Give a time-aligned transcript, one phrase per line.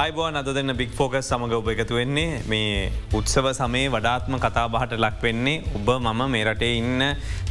[0.00, 2.74] අයිබෝ අද දෙන්න බික් ෆෝකස් සමඟ ඔබ එකතු වෙන්නේ මේ
[3.18, 7.02] උත්සව සමේ වඩාත්ම කතා බහට ලක් වෙන්නේ ඔබ මම මේ රටේ ඉන්න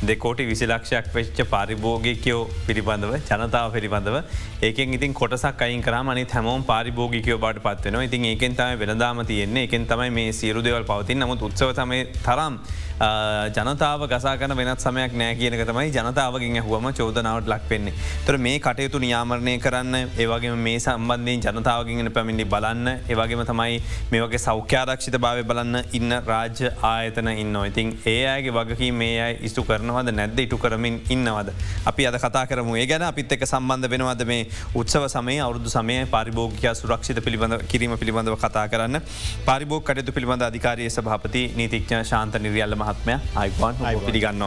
[0.10, 4.18] දෙකෝටි විසිලක්ෂයක් වෙච්ච පාරිභෝගිකයෝ පිළිබඳව ජනතාව පිළිබඳව.
[4.62, 9.68] ඒකෙන් ඉතින් කොටසක් අයින් කර මනි හැමෝම් පාරිභෝගිකයෝ බට පත්වෙනවා ඉතින් ඒකෙන් තම වෙනදාම තියෙන්නේ.
[9.68, 12.56] එකෙන් තමයි මේ සියරු දෙවල් පවතින් නමුත් උත්සව තමයි තරම්
[13.00, 17.94] ජනතාව ගසාකන වෙනත් සමයක් නෑ කියනක තමයි ජනතාවගෙන් ඇහුවම චෝදනාවට ලක් වෙන්නේ.
[18.26, 24.40] තර මේ කටයුතු නියාමරණය කරන්න ඒවගේ මේ සම්බන්ධයෙන් ජනතාවගෙන් පැමිණි බලන්න ඒවගේම තමයි මේ වගේ
[24.40, 30.12] සෞඛ්‍යාරක්ෂිත භාව බලන්න ඉන්න රාජ්‍ය ආයතන ඉන්න ඉතින් ඒ අයගේ වගකි මේ අයි ඉස්තු කරනවද
[30.12, 31.54] නැද්ද ඉටු කරමින් ඉන්නවද.
[31.86, 36.00] අපි අද කතා කරමු ඒ ගැන අපිත් එක සම්බන්ධ වෙනවද මේ උත්සව සමේ අවුදු සමය
[36.08, 39.02] පරිභෝගිකයා සුරක්ෂිත පිළිබඳ කිරීම පිළිබඳව කතා කරන්න
[39.46, 44.44] පරිභෝග කටයුතු පිළිබඳ අධිකාරය සභාපති නීතිඥ ශාන්ත නිරියල්ලම මහත්මය අයිවන් පිළිගන්න.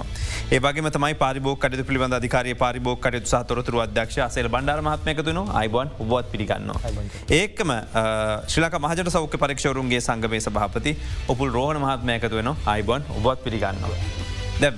[0.57, 6.33] ඒවගේ තමයි පාරිබෝක් කටතු පිළිබඳ අධිකාරය පාරිබෝක් කටතු සහතොරතුර අධ්‍යක්ෂ සේල් බණ්ඩාර මහත්මයකතුන අයිබන් ඔබත්
[6.33, 6.73] පිළිගන්න.
[7.41, 7.71] ඒකම
[8.53, 10.93] ශ්‍රලක මහජට සෞඛ්‍ය පරීක්ෂවරුන්ගේ සංගමේ සභාපති
[11.35, 14.01] ඔපුල් රෝහණ මහත්මයකතු වෙන අයිබන් ඔබත් පිළිගන්නවා.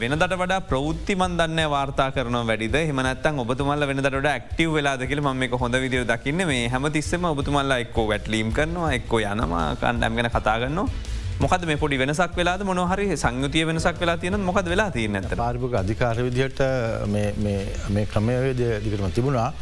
[0.00, 2.76] වෙනදට වඩා ප්‍රෞත්තිමන් දන්න වාර්තා කරන වැඩිද.
[2.90, 6.42] හමනත්තන් ඔබතුමල්ල වෙනදට ක්ටව වෙලාදකල ම එක හොඳ විදිර දකින්න.
[6.50, 10.86] මේ හැමතිස්සම ඔබතුමල්ලා එක්කෝ වැටලීම් කරනවා එක්කෝ යනවා කණ්ඩම් ගැන කතාගන්නවා
[11.38, 12.62] මොකද මේ පොඩි වෙනසක් වෙලාද?
[12.62, 16.60] මොනහරි සංයුතිය වෙනසක් වෙලා තියෙන මොකද වෙලා තියන ඇත පාර්භක අධිකාර විදිහට
[17.08, 19.52] මේ ක්‍රමයවේද දිකරම තිබුණා.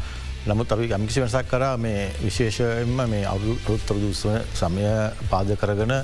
[0.47, 4.13] නමුත් අපි ගමිසි වෙනසක් කර මේ විශේෂයෙන්ම මේ අවුරුත්තරුදු
[4.55, 4.85] සමය
[5.31, 5.95] පාද කරගන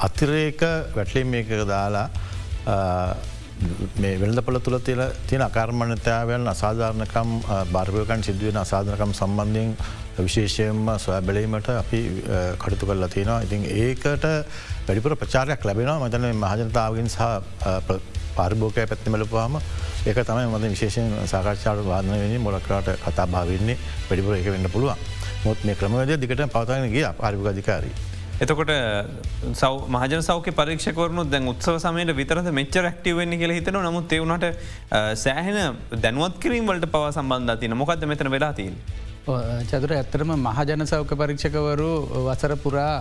[0.00, 0.60] අතිරේක
[0.94, 2.08] වැටලීම් මේක දාලා
[3.96, 7.30] මේ වෙළඳපල තුළ තිල තියෙන අකර්මණතාවයන් අසාධාරණකම්
[7.72, 9.74] භර්භයකන් සිදුවෙන අසාධනකම් සම්බන්ධයෙන්
[10.18, 12.00] විශේෂයෙන්ම සොය බැලීමට අපි
[12.58, 13.42] කටතු කරලා තියෙනවා.
[13.42, 14.24] ඉතින් ඒකට
[14.86, 17.20] වැඩිපුර ප්‍රචාරයක් ලැබෙනවා මතන මහජනතාවගෙන් සහ
[18.36, 19.56] පාරිභෝකය පැත්තිමලපුවාම
[20.06, 23.76] ඒක තමයි මද විශේෂෙන් සාකච්ඡාට වාදන වෙන මොලක්රට කතා භාවන්නේ
[24.08, 25.10] වැඩිපුර එක වෙන්න පුළුවන්
[25.44, 27.92] මොත් මේ ක්‍රමවද දිකට පවතගෙන ගිය පාරිභ අධිකාරී.
[28.40, 28.72] එතකොට
[29.52, 34.46] සව මහජ සෞක පරීක්ෂකවරනු දැන් උත්සව සමයට විතරද මෙච්ච රක්ටවෙන්න කියල හිතන නමුත් එවුණට
[35.16, 38.76] සෑහෙන දැනුවත් කිරීම් වලට පව සම්බන්ධ තින මොකක්ද මෙතන වෙලා තින්.
[39.26, 41.88] චතුර ඇත්තරම මහජන සෞඛ්‍ය පරීක්ෂකවරු
[42.26, 42.92] වසර පුරා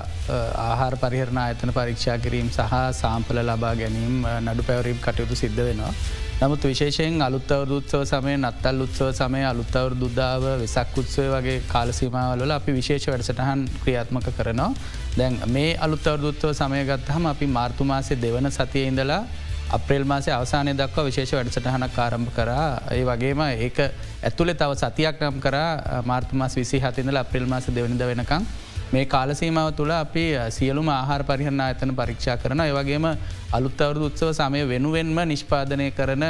[0.60, 5.94] ආහාර පරිහරණ අයතන පරීක්ෂා කිරීම් සහ සාම්පල ලබා ගැනීම් නඩු පැවරීම් කටයුතු සිද්ධ වෙනවා.
[6.42, 12.72] නමුත් විශේෂයෙන් අලුත්තවර උත්සව සමය නත්තල් උත්සව සමය අලුත්තවර දුදාව වෙසක් උත්සය වගේ කාලසීමාවල අපි
[12.74, 14.72] විශේෂ වැඩසටහන් ක්‍රියාත්මක කරනවා.
[15.18, 19.24] දැන් මේ අලුත්තවර දුත්ව සමයගත් හම අපි මාර්තුමාසය දෙවන සතිය ඉඳලා
[19.70, 22.82] අප්‍රේල් මාසේ අවසානය දක්ව විශේෂ වැඩසටහනක් ආරම්භ කරා.
[22.92, 23.80] ඒ වගේම ඒක
[24.24, 25.58] ඇතුළෙ තව සතියක් නම් කර.
[26.04, 28.48] මාර්තමාස් විසි හතිඳල අප්‍රේල් මාස දෙවනිද වෙනකං
[28.92, 33.06] මේ කාලසීමාව තුළ අපි සියලුම ආහාර පරිහරණ ඇතන පරීක්ෂා කරන ඒවගේම
[33.52, 36.26] අලුත්තවරුදු උත්සව සමය වෙනුවෙන්ම නිෂ්පාදනය කරන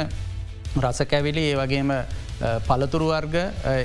[0.78, 1.92] රසකැවිලි ඒ වගේම
[2.66, 3.34] පලතුරු වර්ග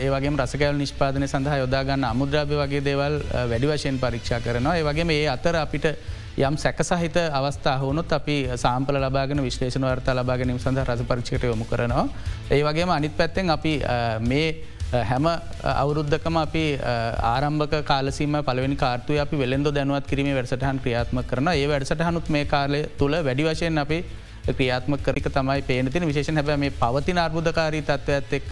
[0.01, 4.75] ඒවගේ රසකැල් නිෂ්පාදනය සඳහා යොදාගන්න අමුද්‍රාභ්‍ය වගේ දේවල් වැඩි වශයෙන් පරීක්ෂා කරනවා.
[4.75, 5.87] ඒවගේම ඒ අතර අපිට
[6.37, 12.07] යම් සැකසහිත අවස්ථා හුණුත් අපි සාම්පල ලබාගෙන විශ්ලේෂණ වර්ත ලබාගැනීම සඳහ රස පරිචිකට යොමු කරනවා.
[12.51, 13.73] ඒ වගේම අනිත් පැත්තෙන් අපි
[14.21, 14.47] මේ
[15.03, 15.25] හැම
[15.73, 16.63] අවුරුද්ධකම අපි
[17.25, 22.81] ආරම්භක කාලසිම පලවෙනි කාර්තුය අපි වෙළෙන්ද දැනුවත් කිරීම වැඩසටහන් ක්‍රියාත්ම කරන ඒ වැඩසටහනුත් මේ කාලය
[22.97, 23.99] තුළ වැඩි වශයෙන් අපි
[24.49, 28.51] ක්‍රියාත්ම කරික තමයි පේනතින විශේෂණ හැබ මේ පවතින අර්බුධකාරී තත්ත්වත් එක්ක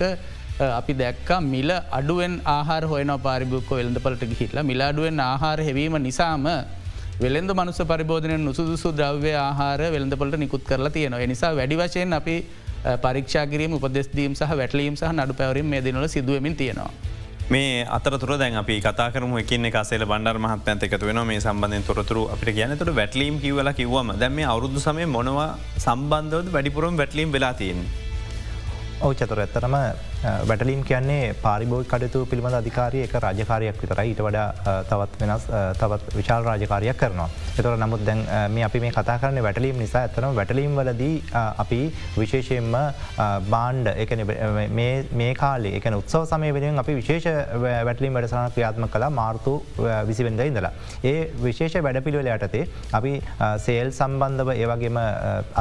[0.71, 6.47] අපි දැක්ක මිල අඩුවෙන් ආහාර හොයන පාරිභුක්ක වෙළඳපලට ගිහිట్ලා මිලාඩුවෙන් ආහාර හෙවීම නිසාම
[7.21, 12.35] වෙළඳ මනුස පරිබෝධනය නුසුදුසු ද්‍රව්‍ය ආහාර වෙළඳපොලට නිකුත් කරලා තියෙනවා නිසා වැඩි වශයෙන් අපි
[13.03, 16.91] පරීක්ෂාකිරීම උපදෙස්දීම් සහ වැටලීම් සහ නඩු පැවරීම මේ දිනල සිදුවමින් තියෙනවා.
[17.49, 22.55] මේ අතරතුර දැන් අපි කතාරම එකින් එකසේල බණ්ඩර් මහත් ඇතක වෙන මේ සම්බන්ධය තොරතුරු අපිට
[22.59, 27.85] ගැනතුර වැටලීම් කිවල කිව්වම දැම අවුදු සමය මොනවා සම්බන්ධවද වැඩිපුරම් වැටලීම් වෙලා තියෙන්.
[29.01, 29.77] ඔව චතුර ඇත්තරම
[30.23, 35.47] වැටලින් කියන්නේ පාරිබෝග කටතු පිළිබඳ අධිකාරය එක රාජකාරයක් විතරයි ඊට වඩා තවත් වෙනස්
[35.81, 37.29] තවත් විශාල් රාජකාරයක් කරනවා.
[37.59, 38.21] එතොර නමුත් දැන්
[38.55, 41.15] මේ අපි මේ කතා කරන වැටලීම් නිසා ඇතනම වැටලීම් වලදී
[41.63, 41.81] අපි
[42.17, 42.71] විශේෂයෙන්ම
[43.53, 43.89] බාන්්ඩ
[45.21, 47.27] මේ කාලේ එක උත්සව සමය වෙනින් අපි විශේෂ
[47.89, 49.55] වැටලිම් වැඩසන ක්‍රියාත්ම කලා මාර්තු
[50.09, 50.73] විසිවෙන්ද ඉඳලා.
[51.03, 52.63] ඒ විශේෂ වැඩපිළිවෙල යටතේ
[52.99, 53.13] අපි
[53.65, 55.01] සේල් සම්බන්ධව ඒවගේම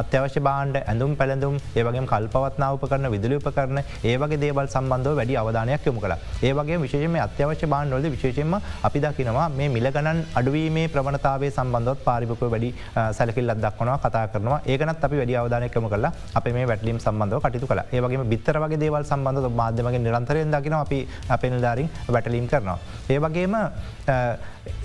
[0.02, 3.82] අත්‍යවශ්‍ය බාන්ඩ ඇඳුම් පැළඳුම් ඒවගේ කල්පවත්නාවප කරන විදුලි උප කරන
[4.12, 6.14] ඒවගේ දේ දේවල් සම්බන්ධව වැඩි අවධානයක් යොමු කළ.
[6.46, 8.54] ඒවගේ විශේෂම අත්‍යවශ්‍ය බාන්ඩොලද විශේෂෙන්ම
[8.86, 12.70] අපි දකිනවා මේ මිලගණන් අඩුවීමේ ප්‍රවණතාවේ සම්බන්ධවත් පාරිභක වැඩි
[13.18, 14.60] සැලකිල් අදක්වනවා කතා කරනවා.
[14.72, 17.82] ඒකනත් අපි වැඩි අවධානයකම කලා අප මේ වැටලීම් සම්බන්ධව කටතු කළ.
[17.96, 21.00] ඒවගේ බිත්තර වගේ දේවල් සම්බන්ධ මාධ්‍යමගේ නිරන්තරයෙන් දකින අපි
[21.36, 22.78] අපෙනල්ධාරින් වැටලීම් කරනවා.
[23.14, 23.56] ඒවගේම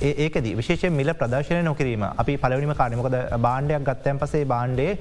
[0.01, 2.05] ඒකද විශේෂ මිල ප්‍රදර්ශනය නොකිරීම.
[2.15, 4.97] අපි පලවනිම කාරමකද බාණ්ඩයක් ගත්තයන් පසේ බාණ්ඩේ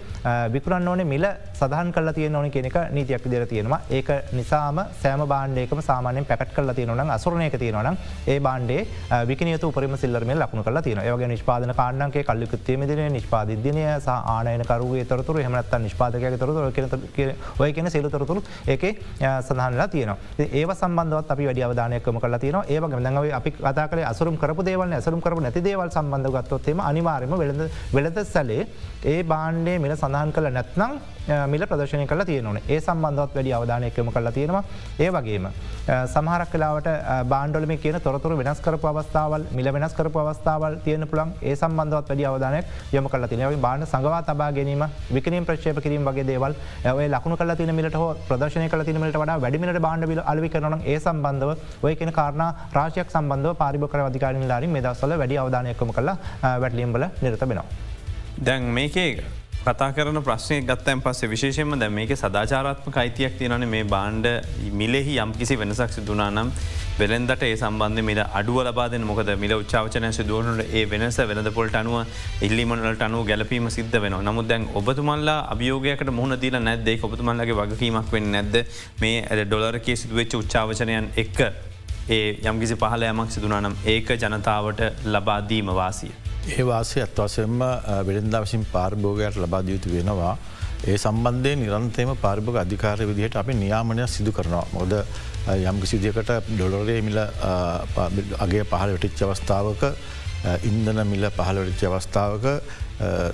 [0.51, 3.81] විකරන්න ඕනේ මිල සහන් කල තිය ඕන කෙනෙක නීතියක් විදිර තියෙනවා.
[3.91, 8.87] ඒක නිසාම සෑම බාණ්ඩයකම සාමානෙන් පැත් කල තියනන අසුරනයක තියෙනවන ඒ බාණ්ඩේ
[9.27, 15.81] විකනයතු උපරම සිල්ලරම ලක්ුණු කල තියන ඒවගේ නිෂ්පාදන කාණ්ඩන්ගේ කල්ලිකුත්තේමදින නිෂ්පාදිද්‍යනය සහ ආනයනකරුවේ තොරතුර හමනත්
[15.81, 16.73] නිෂ්පාදකය තොරතුර
[17.59, 18.85] ඔය කියන සෙලුතොරතුරු ඒක
[19.41, 24.37] සඳහන්ලා තියන ඒ සම්බන්ධවත් අපි වැඩි අවධානයක්කම කල තියන ඒ ගමදව අපි කතා කල අසුරුම්
[24.37, 28.63] කරපු දේවල් ඇසරුම් කරපු නැති දේවල් සම්බන්ධ ගත්තොත්තේම අනිවාර්යම වෙළඳ වෙළඳ සැලේ
[29.05, 30.99] ඒ බාණ්ඩේ මිල සඳහන් කළ නැත්නම්
[31.53, 34.63] මිල ප්‍රදර්ශනය කල තියනවන ඒ සම්බන්ධවත් වැඩි අවධානයක්කම කල තියෙනවා.
[35.05, 35.49] ඒ වගේම
[36.15, 36.89] සමහරක් කලාවට
[37.33, 42.29] බාණ්ඩොලම කියන තොරතුර වෙනස් කරපු අවස්ථාවල් මිල වෙනස් කරපු අවස්ථාවල් තියෙන පුළන් ඒ සම්බන්ධවත් වැඩි
[42.33, 44.85] අවධානයක් යම කල තිනව බාණ්ඩ සඟවා තබා ගැනීම
[45.17, 46.55] විකනින් ප්‍රශ්ප කිරීම වගේ දේවල්
[46.93, 50.79] ඇය ලකුණු කල තින මිලට හෝ ප්‍රදර්ශනය කල තිනමට වඩා වැඩිමිට බාණ්ඩ විල අලවි කරන
[50.93, 52.45] ඒ සම්බන්ධව ඔය කෙන කාරණ
[52.79, 56.17] රාශයක් සම්බන්ධව පාරිභකර අධිකාරින් ලාරින් මෙදස්සල වැඩි අවධානයක්කම කලා
[56.63, 57.67] වැටලියම්බල නිරත වෙනවා.
[58.47, 59.11] දැන් මේකේ
[59.67, 64.27] කතා කරන ප්‍රශ්නය ගත්තයන් පස්සේ විශේෂෙන්ම දැ මේක සදාචාරත්ම අයිතියක් තියෙනන මේ බාණ්ඩ
[64.73, 66.51] මිලෙහි යම් කිසි වෙනසක් සිදුනා නම්
[66.99, 71.97] වෙළෙන්දට ඒ සම්බන්ධ මිට අඩුව ලබාදන මොකද මිල උච්චාවචනය සිදුවනට ඒ වෙනස වෙනද පොල්ට අනුව
[72.41, 76.99] ඉල්ලිමනලට අනුව ගැලපීම සිද්ධ වෙන නමුත් දැන් ඔබතුමල්ලා අභියෝගයකට මුහුණ දීල නැද්දේ?
[77.03, 78.61] ඔබතුමල්ලගේ වගකීමක් වෙන්න නැද්ද?
[79.01, 81.41] මේ ඇ ඩොලරකේ සිදුවච්ච උච්චාවචනයන් එක්ක
[82.11, 86.15] ඒ යම්කිසි පහල යමක් සිදුනානම් ඒක ජනතාවට ලබාදීම වාසිය.
[86.49, 87.59] ඒ වාසය ඇත්වසෙන්ම
[88.07, 90.35] වෙළෙන්දා විසින් පාර්භෝගයට ලබාදයුතු වෙනවා.
[90.85, 94.67] ඒ සම්බන්ධය නිරන්තයම පාර්භග අධිකාර විදිහයට අපි නියාමනයක් සිදු කරනවා.
[94.73, 94.93] මොද
[95.63, 97.19] යම් සිදියකට ඩොලොරේ මිල
[98.39, 99.83] අගේ පහල වෙටිච්ච අවස්ථාවක
[100.63, 102.47] ඉන්දන මිල පහල වෙටිච්ච අවස්ථාවක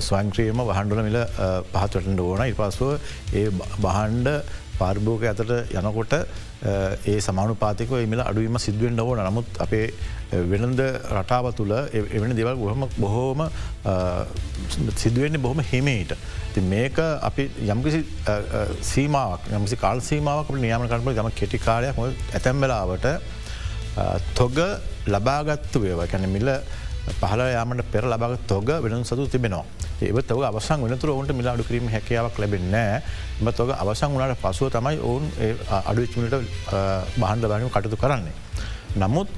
[0.00, 1.18] ස්වංක්‍රියම වහන්ඩුල මිල
[1.72, 2.96] පහත්වටට ඕන ඉ පසුව
[3.34, 4.28] ඒ බහන්්ඩ
[4.78, 6.16] පාර්භෝග ඇතට යනකොට
[6.62, 9.18] ඒ සමානු පාතිකව එමිල අඩුවීම සිදුවෙන් ඕන.
[9.20, 9.86] නමුත් අපේ
[10.52, 10.80] වෙනද
[11.12, 13.42] රටාව තුළ එවැනි දෙවල් ගොහම බොහෝම
[14.96, 16.14] සිදුවෙන්නේ බොහොම හෙමේට.
[16.54, 18.04] ති මේක අපි යම්කිසි
[18.82, 23.06] සීමාවක් යමසි කාල් සීමාවක් නියම කරනට ගම කෙටිකාරයක් ඇතැම් වෙලාවට
[24.34, 24.56] තොග
[25.08, 26.06] ලබාගත්තු වේවා.
[26.06, 26.50] කැන මිල්ල
[27.10, 29.64] පහල යාමට පෙර ලබග තොග වෙන සතු තිබෙනවා.
[30.00, 33.02] ඒව තව අවසන් වනතුර ඔවන්ට මිලා අඩු කිරීම හැකියාවක් ලැබෙන්නේ
[33.40, 35.24] එම තොග අවසං වනට පසුව තමයි ඔවුන්
[35.82, 36.36] අඩුච්චමට
[37.16, 38.34] බහන්ඩ බැනම කටතු කරන්නේ.
[38.96, 39.28] නමුත්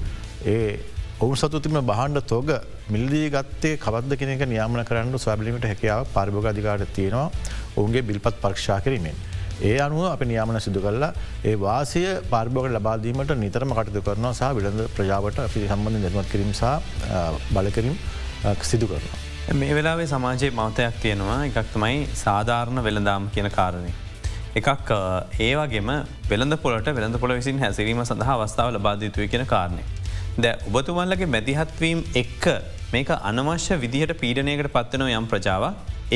[0.46, 0.78] ඒ
[1.20, 2.50] ඔවුන් සතුතිම බහන්ඩ තෝග
[2.88, 7.30] මිල්දී ගත්තේ කවද කෙනෙක නියාමන කරන්න ස්වබලිමට හැකියාව පරිභෝග අධිකාට තියෙනවා
[7.76, 9.16] ඔවුන්ගේ බිල්පත් පක්ෂා කිරීමෙන්.
[9.62, 11.12] ඒ අනුව අප නියාමන සිදු කරලා
[11.44, 12.02] ඒ වාසය
[12.32, 16.64] පාර්භෝග ලබාදීමට නිතරම කටතු කරනවා සහ විලඳ ප්‍රජාවට අපි සම්බන්ධ දැනුවත් කිරීම සහ
[17.54, 17.96] බලකිරීම්
[18.62, 19.18] සිදු කරනවා.
[19.52, 23.92] මේ වෙලාවේ සමාජයේ මවතයක් තියෙනවා එකක් තමයි සාධාරණ වෙළදාම් කියන කාරණය.
[24.56, 24.90] එකක්
[25.40, 25.90] ඒවාගේම
[26.30, 29.82] වෙළඳ පොලට වෙළඳ පොල විසින් හැසිරීම සඳහා අවස්ථාව ලබාධීතුව කියෙන කාරණය.
[30.42, 32.44] ද ඔබතුමල්ලගේ මැදිහත්වීම් එක්ක
[32.92, 35.64] මේක අනවශ්‍ය විදිහට පීඩනයකට පත්වනව යම් ප්‍රජාව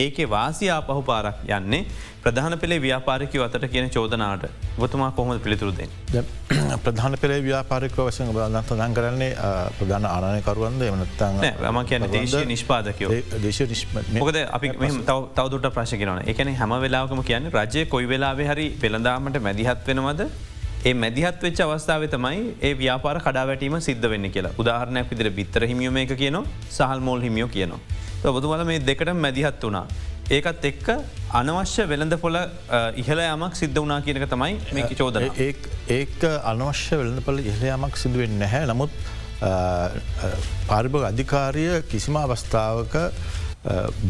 [0.02, 1.86] ඒකේ වාසියා පහු පාරක් යන්නේ
[2.22, 4.44] ප්‍රධාන පෙළේ ව්‍යාපාරිකව අතට කියන චෝදනාට
[4.78, 5.90] ඔබතුමා කොහොම පිළිතුරුදෙන්.
[6.84, 9.30] ප්‍රධාන පෙළේ ව්‍යාපාරික වශයෙන් බදන්ත දන් කරන්නේ
[9.78, 13.86] ප්‍රධාන ආනයකරුවන්ද එමනත්තන් ම කියන දේශය නිෂ්පාදකයෝ දේශ
[14.16, 14.74] මොකද අපි
[15.36, 20.28] තවදුට ප්‍රශකනන එකන හැම වෙලාකම කියන්න රජය කොයි වෙලාවේ හරි පෙළඳාමට මැදිහත් වෙනවද
[20.80, 25.96] ඒ මැදිහත් වෙච් අවස්ථාව තමයි ඒ ව්‍යාපාර කඩාවැටීම සිද්ධ වෙන්න කියලා උදාහරණයක් විදිර බිත්තර හිමියෝම
[26.02, 27.80] එක කියනවා සහල් මෝල් හිමියෝ කියනවා.
[28.26, 29.86] ඔබතුමල මේ දෙකට මැදිහත් වනා.
[30.36, 30.88] ඒකත් එක්ක
[31.40, 32.34] අනවශ්‍ය වෙළඳ පොල
[33.02, 35.24] ඉහල යමක් සිද්ධ වනා කියනක තමයි මේක චෝදන.
[35.98, 38.66] ඒක අනවශ්‍ය වෙළඳ පල ඉහලයමක් සිදුවෙන් නැහැ.
[38.68, 38.92] නමුත්
[40.70, 42.98] පාරිභග අධිකාරිය කිසිම අවස්ථාවක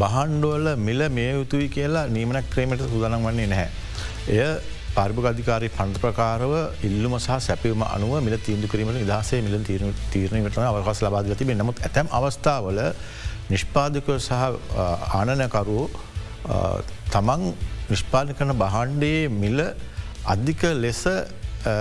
[0.01, 3.69] බහන්්ඩුවල මිල මේ යුතුයි කියලා නීමනක් ක්‍රේමට සුදනම් වන්නේ නැහැ.
[4.27, 4.43] එය
[4.97, 6.53] පාර්භ අධිකාරී පන්ත ප්‍රකාරව
[6.89, 12.11] ඉල්ලුම සහ සැපවම අනුව මිල තීන්දු කිරීමට නිදහසේ මිල තීරණීමට අවකස් ලබාද තිබේ නමුත් ඇතැම්
[12.19, 12.83] අවස්ථාවල
[13.51, 14.31] නිෂ්පාදකව සහ
[15.19, 15.89] ආනනකරුවෝ
[17.11, 17.41] තමන්
[17.89, 19.59] නිෂ්පාලි කරන බහන්්ඩේ මිල
[20.25, 21.03] අධික ලෙස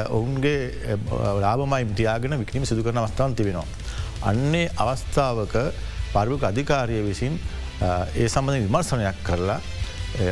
[0.09, 0.99] ඔවුන්ගේ
[1.41, 3.67] ලාබමයි තියාගෙන විකිනීම සිදු කරන අවස්ථාවන් තිබෙනවා.
[4.23, 5.55] අන්නේ අවස්ථාවක
[6.13, 7.35] පර්භක අධිකාරය විසින්
[8.17, 9.61] ඒ සම්බඳ විමර්ශනයක් කරලා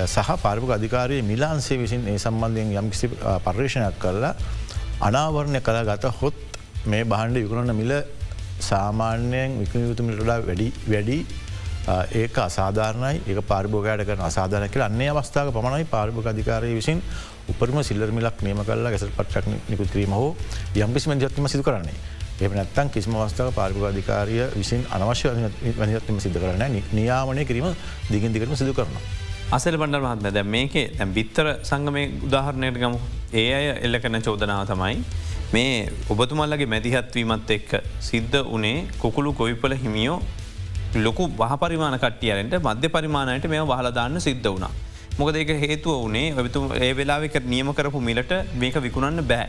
[0.07, 3.09] සහ පාර්පක අධිකාරයේ මිලාන්සේ විසින් ඒ සම්බන්ධයෙන් යම්කිසි
[3.45, 4.35] පර්යේෂණයක් කරලා
[5.01, 6.37] අනාවරණය කළ ගත හොත්
[6.87, 7.93] මේ බහන්ඩ යුකරන්න මිල
[8.61, 11.19] සාමාන්‍යයෙන් විකයුතුමිටඩා වැඩි වැඩි
[11.89, 17.03] ඒක අසාධාරණයි ඒ පාර්භෝගයට කරන අසාධන කියල අන්නේ අවස්ථාව පමණයි පාර්භක අධිකාරය විසින්
[17.49, 20.31] උපරම සිල්ලර්මිලක් නේම කල්ලා ගැසල් පට්ක් නිකුත්රීම හෝ
[20.77, 21.95] යම්කිසි මජත්ම සිදු කරන්නේ.
[22.39, 25.29] එම නැත්තන් කිසිම අවස්ථාව පාර්භක අධිකාරය විසින් අනවශ්‍ය
[25.77, 27.69] වනිත්ම සිදු කරන නියාමනය කිරීම
[28.11, 29.05] දිගින් දිකරම සිදු කරනවා.
[29.49, 32.99] අසල බණ්ඩ මහත්ම දැ මේකේ ඇම් බිත්තර සංගමය උදාහරණයට ගමු
[33.35, 34.97] ඒ අය එල්ල කරන චෝදනාව තමයි
[35.53, 35.77] මේ
[36.11, 40.19] ඔබතුමල්ලගේ මැදිහත්වීමත් එක්ක සිද්ධ වනේ කුකුළු කොයිපල හිමියෝ
[41.05, 44.73] ලොකු වහ පරිමාණ කට්ටියරට මධ්‍ය පරිමාණයට මේ වහලදාන්න සිද්ධ වුණා.
[45.19, 49.47] මොකද ඒක හේතුව වනේ ඔබතු ඒ වෙලාවෙක නියම කරපු මිලට මේක විකුණන්න බෑ.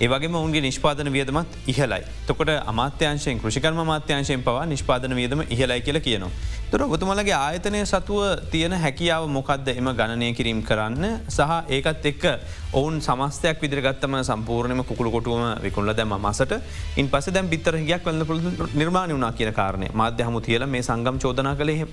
[0.00, 2.02] ඒවගේ ඔවුන්ගේ නිෂ්පාදන වියදමත් ඉහලයි.
[2.26, 6.30] තොකට අමාත්‍යංශයෙන් කෘෂිකර්ම මාත්‍යංශයෙන් පවා නිෂ්පාදන වියදම ඉහලයි කියල කියනවා.
[6.70, 12.24] තුර ඔබතුමලගේ ආයතනය සතුව තියෙන හැකියාව මොකක්ද එම ගණනය කිරීම් කරන්න සහ ඒකත් එක්ක
[12.72, 16.60] ඔවුන් සමස්තයක් විදිරගත්තම සම්පූර්ණයම කුළු කොටුවම විකුල්ල දැම මසට
[16.96, 21.18] ඉන් පස දැම් බිත්තරහගයක් වලන්න පුළ නිර්මාණ වනා කියන කාරණය මාධ්‍ය හමු තියල මේ සංගම්
[21.18, 21.88] චෝදනා කළේ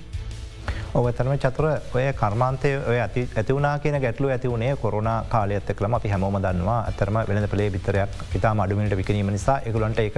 [0.94, 6.08] ඔවතරම චතුර ඔය කර්මාන්තය ඔය ඇති ඇතිවුනා කියන ගැටලු ඇති වුණේ කොරුණ කාලයත් එක්ලම අපි
[6.08, 10.16] හැමෝම දන්නවා ඇතරම වෙන පලේ විතරයක් ඉතා අඩුමිට විකිනීම නිසා එකුලන්ට එක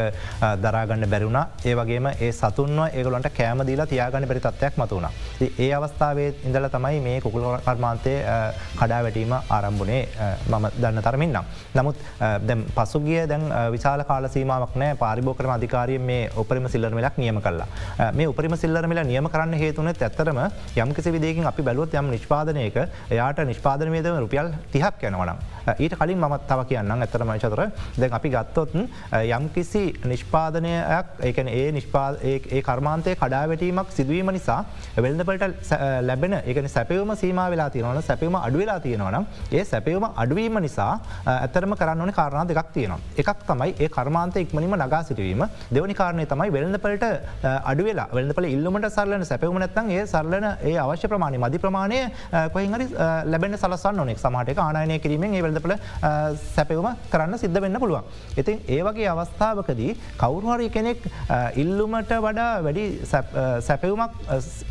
[0.63, 5.09] දරාගන්න බැරුණ ඒ වගේම ඒ සතුන්ව ඒගලන්ට කෑමදීලා තියාගන්න පරි තත්වයක් මතුවුණ.
[5.59, 8.15] ඒ අවස්ථාවේ ඉඳල තමයි මේ කුකුල කර්මාන්තය
[8.77, 10.03] කඩා වැටීම ආරම්භුණේ
[10.49, 11.45] මම දන්න තරමින්නම්.
[11.75, 11.97] නමුත්
[12.47, 17.69] දැම් පසුගිය දැන් විශාල කාල සීමාවක් නෑ පාරිභෝකරම අධිකාරය මේ ඔපරිම සිල්ලරමලක් නියම කල්ලා.
[18.15, 20.41] මේ උපරිම සිල්ලරමල නියම කරන්න හේතුනෙත් ඇත්තරම
[20.77, 22.77] යම්කිසි විදකින් අපි බැලුවත් යම් නිෂ්පාදනයක
[23.11, 25.39] එයාට නිෂ්පාදන වේදම රුපියල් තිහක් යනවනම්.
[25.79, 27.63] ඊට කලින් මත් තව කියන්න ඇතරම චතර
[27.97, 28.77] දැන් අපි ගත්තොත්
[29.31, 34.61] යම්කිසි නිෂ්පාදනයක් ඒකන ඒ නිෂ්පා ඒ කර්මාන්තය කඩාවැටීමක් සිදුවීම නිසා
[34.99, 40.93] වෙල්දපට ලැබෙන ඒකන සැපවම සීම වෙලා තියෙනවන සැපවම අඩුවෙලා තියෙනවනම් ඒ සැපවම අඩුවීම නිසා
[41.27, 43.01] ඇතරම කරන්නන කාරණ දෙකක් තියෙනවා.
[43.17, 45.45] එකක් තමයි ඒ කර්මාන්ත ඉක්මනිම නගා සිටවීම.
[45.71, 47.05] දෙවනි කාරණය තමයි වෙළඳපලට
[47.65, 52.01] අඩුවෙලා වෙළඳපල ඉල්ලුමට සරලන සැපවම නැත්තන් ඒ සරලන ඒ අවශ්‍ය ප්‍රමාණය මධි ප්‍රමාණය
[52.55, 52.87] කොහහරි
[53.27, 55.75] ලැබෙන සලසන්න නොනෙක් සමහට ආනය කිරීමෙන් ඒ වෙලදපල
[56.55, 58.05] සැපවම කරන්න සිද්ධ වෙන්න පුළුවන්.
[58.41, 60.99] ඉතින් ඒවගේ අවස්ථාවකදී කවුරුහරි කෙනෙක්
[61.63, 62.85] ඉල්ලුමට වඩා වැඩි
[63.69, 64.13] සැපවුමක්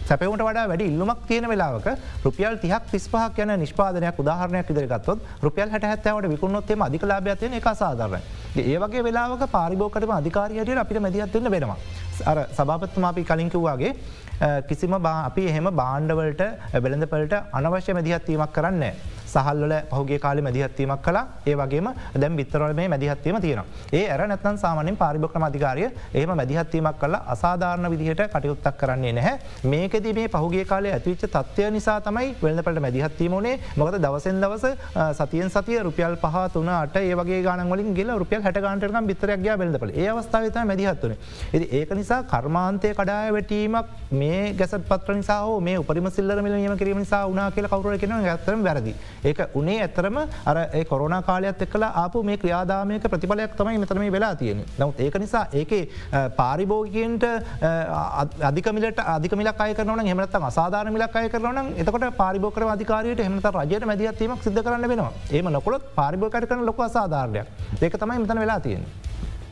[0.09, 1.87] සැපවුට වඩා වැඩි ඉල්ලුමක් තියෙන වෙලාවක
[2.25, 8.21] රුපියල් තිහක් තිස්පහක් යන නිෂ්පාදනයක් උදාහරණයක් ඉදිරිගත්තොත් රුපියල් හැටහැත්තවට විකුණොත්තේම අධිකලාභයතියන එක සාධරන.
[8.57, 11.77] ඒවගේ වෙලාවක පාරිභෝකටම අධිකාරයට අපිට මැදිහත්වන්න වෙනවා.
[12.31, 13.93] අර සභාපත්තුමාපි කලින්කිව්වාගේ
[14.69, 16.43] කිසිම අපි එහෙම බාණ්ඩවලට
[16.83, 18.83] වෙළඳපලට අනවශ්‍ය මැදිහත්වීමක් කරන්න.
[19.33, 23.63] සහල්ල පහුගේ කාල මැදිහත්වීමක් කලා ඒ වගේම දැම් විතරල මේ මැදිහත්වීම තියෙන.
[23.93, 29.35] ඒ ඇර නැත්තන් සාමනින් පාරිභක්‍රම අධිකාරය එහම මැදිහත්වීමක් කල අසාධාරණ විදිහට කටයුත්තක් කරන්නේ නැහැ.
[29.65, 34.65] මේකද මේ පහුගේ කාලේ ඇතිවිච්ච තත්වය නිසා තමයි වෙළඳපට මැදිහත්වීමනේ මොකද දවසෙන් දවස
[35.19, 40.07] සතියෙන් සතිය රුපියල් පහ තුන අට ඒවගේ ගානවලින් ගෙල රුපියල් හට ගන්ටකම් බිතරක්ග වෙළඳපල ඒ
[40.09, 41.15] අවස්ථාවත මැදිහත්වන.
[41.53, 46.99] එති ඒක නිසා කර්මාන්තය කඩාය වැටීමක් මේ ගැස පත්‍ර නිසා මේ උපරිම සිල්ලර මිලීම කිරීම
[46.99, 48.93] නිසා උනා කියල කවර කෙන ඇතරම වැරදි.
[49.23, 50.57] ඒක උනේ ඇතරම අර
[50.89, 55.73] කොරන කාලයක් එක්ල ආපු මේ ක්‍රියාදාමයක ප්‍රතිඵලයක් තමයි මෙතරම වෙලා තියෙන නවත් ඒක නිසා ඒක
[56.37, 57.25] පාරිභෝගකන්ට
[58.49, 64.43] අධිකමිලට අධිකමිලක් අය කරන හෙමනත් අසාධාන මිලක් අය කරන එතකට පාරිභෝකර අධිකාරයට හෙමත රජයට මැදිහත්වීමක්
[64.43, 65.11] සිද කරන්න වෙනවා.
[65.31, 67.47] ඒම නොකොත් පාරිභෝකට කරන ලොක අසාධාරයක්
[67.81, 68.83] ඒක තමයි මෙතන වෙලා තියෙන.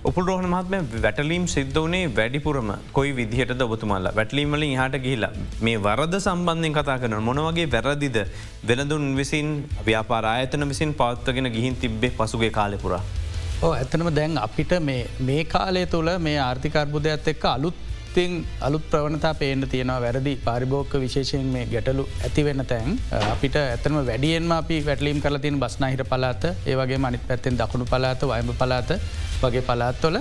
[0.06, 5.32] උපුල් රෝහණ මහත්ම වැටලීම් සිද්ධ වනේ වැඩිපුරම කොයි විදිහට ඔබතුමල්ල වැටලීමලින් හට ගිහිලා
[5.68, 8.18] මේ වරද සම්බන්ධයෙන් කතා කරන මොනවගේ වැරදිද?
[8.70, 9.50] වෙනදුන් විසින්
[9.88, 13.02] ව්‍යාපාර ආයතන විසින් පවත්වගෙන ගිහින් තිබ්බේ පසුගේ කාලෙපුරා.
[13.64, 19.64] ඕ ඇතනම දැන් අපිට මේ කාලය තුළ මේ ආර්ථිකර්බුදයක්ත් එක්ක අලුත් ඉතින් අලුත් ප්‍රවණතා පේන්න
[19.70, 20.02] තියෙනවා.
[20.02, 23.00] වැරදි පාරිභෝක විශේෂයෙන් මේ ගැටලු ඇතිවෙන්න තැන්.
[23.34, 28.50] අපිට ඇතම වැඩියෙන්ම අපි වැටලීම් කල තින් බස්නාහිර පලාත ඒවගේ මනිත් පැත්තෙන් දකුණු පලාත වයම
[28.62, 28.92] පලාත
[29.40, 30.18] වගේ පලාත්වොල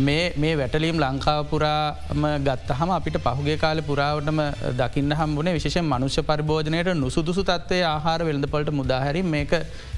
[0.00, 4.40] මේ වැටලීම් ලංකාවපුරාම ගත්තහම අපිට පහුගේ කාල පුරාවටම
[4.74, 9.52] දකින්න හම්බුණේ විශෂෙන් මනුෂ්‍ය පරිභෝජනයට නුසුදුසු තත්වය ආහාර වෙළඳපලට මුදාහැරීම මේක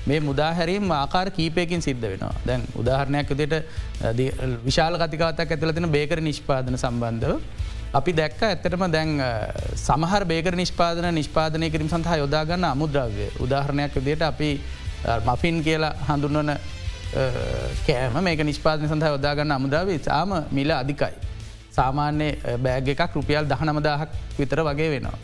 [0.07, 2.35] මේ මුදාහැරීම් ආකාර කීපයකින් සිද්ධ වෙනවා.
[2.47, 3.55] දැන් උදාහරණයක් විදිට
[4.65, 7.39] විශාල කතිකාතක් ඇතුලතින බේකර නිෂ්පාදන සම්බන්ධව.
[7.93, 9.11] අපි දැක්ක ඇත්තටම දැන්
[9.79, 14.51] සමහර බේකර නිෂ්පාදන නිෂ්පාදනය කිරීම සඳහා යොදාගන්න අමුද්‍රව්‍ය උදාහරණයක් විදියට අපි
[15.27, 16.53] මෆින් කියලා හඳුන්වන
[17.87, 21.15] කෑම මේක නිෂ්පාදන සඳහ යොදාගන්න අමුදාව සාම මිල අධිකයි.
[21.77, 22.29] සාමාන්‍ය
[22.65, 25.19] බෑග එකක් රුපියල් දහනමදාහක් විතර වගේ වෙනවා.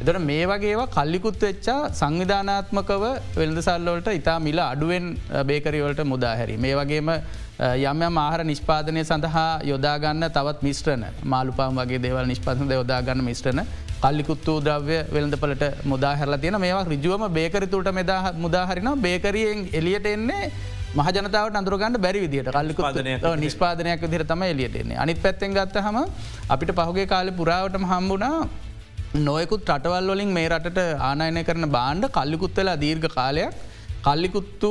[0.00, 3.04] එතට මේ වගේවා කල්ලිකුත් වෙච්චා සංවිධානාත්මකව
[3.38, 5.06] වෙළඳ සල්ලෝට ඉතා මිල අඩුවෙන්
[5.50, 6.56] බේකරිවලට මුදාහැරි.
[6.64, 7.10] මේ වගේම
[7.60, 13.62] යම් ආහර නිෂ්පාදනය සඳහා යොදාගන්න තවත් මිස්ට්‍රන මාළුපාම් වගේ දේවල් නිෂ්පාසද යොදාගන්න මිස්ට්‍රන
[14.02, 20.44] කල්ලිකුත්තු ද්‍රව්‍ය වෙළඳපලට මුදාහැරලා තියෙන මේවා රිජුවම බේකරිතුට මෙදා මුදාහරින බේකරියෙන් එලියට එන්නේ
[20.98, 22.82] මහජනතාවට අඳුරගන්න බැරි විදිට කල්ලිකු
[23.44, 25.98] නිස්පාදනයක් විදිර තම එලියටෙන්නේ අනිත් පැත්තෙන් ගත්ත හම
[26.54, 28.36] අපිට පහුගේ කාල පුරාවටම හම්බුණා
[29.14, 33.52] නොයකුත් රටවල් වලින් මේ රටට ආනයනය කරන බාණ්ඩ කල්ලිකුත්වෙලා දීර්ඝ කාලයක්.
[34.06, 34.70] කල්ලිකුත්තු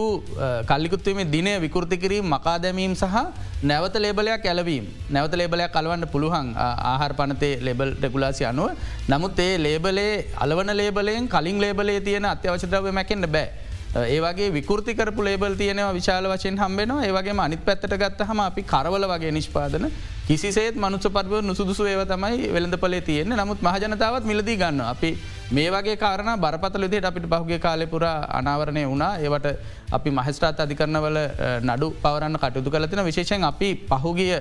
[0.69, 3.17] කල්ලිකුත්වීමේ දිනය විකෘති කිරීම මකා දැමීම් සහ
[3.63, 4.85] නැවත ලේබලයක් ඇලවීම්.
[5.09, 8.71] නැවත ලේබලයක් කලවන්න පුළුවන් ආහාර පනතේ ලෙබල් ඩෙකුලාසි අනුව.
[9.09, 13.47] නමුත් ඒ ලේබලේ අලවන ලේබලයෙන් කලින් ලේබලේ තියෙන අත්‍යවශ්‍යද්‍රව මැකෙන්ට බෑ
[13.93, 17.03] ඒවගේ විකෘති කරපු ලේබල් තියෙනවා විශාල වශයෙන් හම්බෙනවා.
[17.03, 19.91] ඒවගේ අනිත් පැත්තට ගත්ත හම අපි කරවල වගේ නිෂ්පාදන.
[20.27, 23.38] කිසිසේත් මනුස පරව නුසුදුසු ඒව තමයි වෙළඳ පලේ තියෙන්නේ.
[23.38, 25.17] නමුත් මහජනතාවත් මිලදී ගන්න අපි
[25.51, 29.17] මේ වගේ කාරණ බරපතල විදිහට අපිට පහුගේ කාලෙපුර අනාවරණය වුණා.
[29.17, 29.48] ඒවට
[29.91, 31.19] අපි මහස්ට්‍රාත් අධිකරණවල
[31.62, 34.39] නඩු පවරන්න කටයුතු කලතින විශේෂෙන් අපි පහුගිය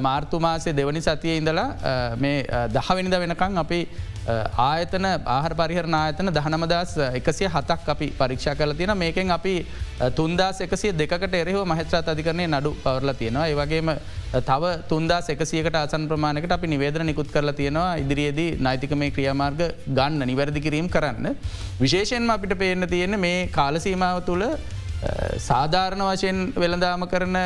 [0.00, 1.68] මාර්තුමාසේ දෙවනි සතිය ඉඳලා
[2.24, 2.36] මේ
[2.76, 3.80] දහවිනිද වෙනකං අපි
[4.66, 9.54] ආයතන ආහර පරිහරණ ආයතන දහනමදස් එකසිය හතක් අපි පරීක්ෂා කල තියෙන මේකෙන් අපි
[10.18, 13.48] තුන්දාස් එකසිය දෙකට එරෙහව මහත්‍රාත් අධිකරණය නඩු පවරලා තියෙනවා.
[13.52, 13.90] ඒවගේම
[14.48, 17.90] තව තුන්දාස් එකසියකට අසන් ප්‍රමාණකට අපි නිවේදන නිකුත් කරලා තියෙනවා.
[18.04, 19.60] ඉදිරියේදී නෛතික මේ ක්‍රියමාර්ග
[19.98, 21.28] ගන්න නිවැරදි කිරීම් කරන්න.
[21.84, 24.46] විශේෂයෙන්ම අපිට පේන්න තියෙන මේ කාලසීමාව තුළ
[25.40, 27.38] සාධාරණ වශයෙන් වෙළදාම කරන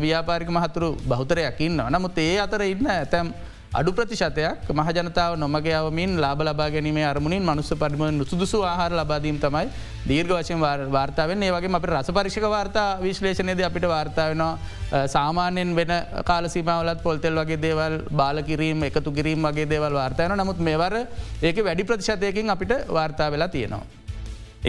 [0.00, 3.34] ව්‍යාපාරික මහතුරු බෞතරයක් ඉන්න නමුත් ඒ අතර ඉන්න ඇතැම්
[3.72, 9.66] අඩු ප්‍රතිශතයක් මහජනතාව නොමගයාවමින් ලාබ ලබා ගැනීමේ අරමුණින් මනුස්ස පරිම සුදුසු ආහාර ලබාදීම තමයි
[10.06, 10.60] දීර්ග වශයෙන්
[10.92, 15.92] වාර්තාවෙන් ඒවගේ අප රස පරිෂක වාර්තා විශ්ලේෂණයද අපිට වාර්තාාවෙනවා සාමාන්‍යෙන් වෙන
[16.24, 20.96] කාලසිමාවලත් පොල්තෙල් වගේ දේවල් බාලකිරීම එකතු කිරීම වගේ දේවල් වාර්තායන නමුත් මෙවර
[21.42, 24.03] ඒක වැඩි ප්‍රතිශතයකින් අපිට වාර්තා වෙලා තියෙනවා.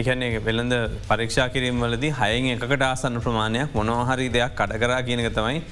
[0.00, 0.74] එකන්නේ වෙළඳ
[1.08, 5.62] පරීක්ෂා කිරීම වලදී හයෙන් එකට ආසන්න ප්‍රමාණයක් මොනොහරි දෙයක් කඩකරා කියනක තමයි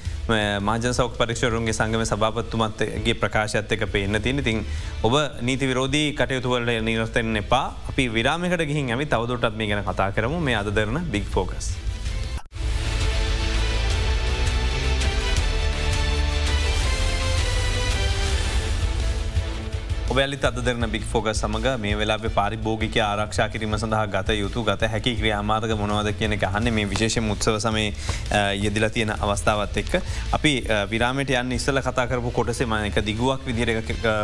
[0.61, 4.65] මාජ සෞක් පරික්ෂරුන්ගේ සංගම සභාපත්තුමත්ගේ ප්‍රකාශත් එක පේන්න තින තින්
[5.03, 7.65] ඔබ නීති විරෝධී කටයුතුවලට නිරස්තෙන් එපා.
[7.89, 10.39] අපි විරාමකට ගිහින් ඇමි තවදුරටත් මේ ගැන කතා කරමු.
[10.39, 11.84] මේ අදරන බික් ෆෝකස්.
[20.15, 25.11] ඔබැලි අදරන බික් ෆෝග සමඟ මේ වෙලා පරිභෝගික ආරක්ෂා කිරීම සඳහා ගත යුතු ගත හැකි
[25.19, 27.89] ක්‍රියාමාර්ග මොනවද කියන හන්න මේ විශේෂ මුත්සව සමේ
[28.63, 29.97] යෙදිල තියෙන අවස්ථාවත් එක්ක.
[30.37, 30.53] අපි
[30.93, 33.73] විරාමට යන්න ඉස්සල කතාකරපු කොටසේ මයක දිගුවක් විදිර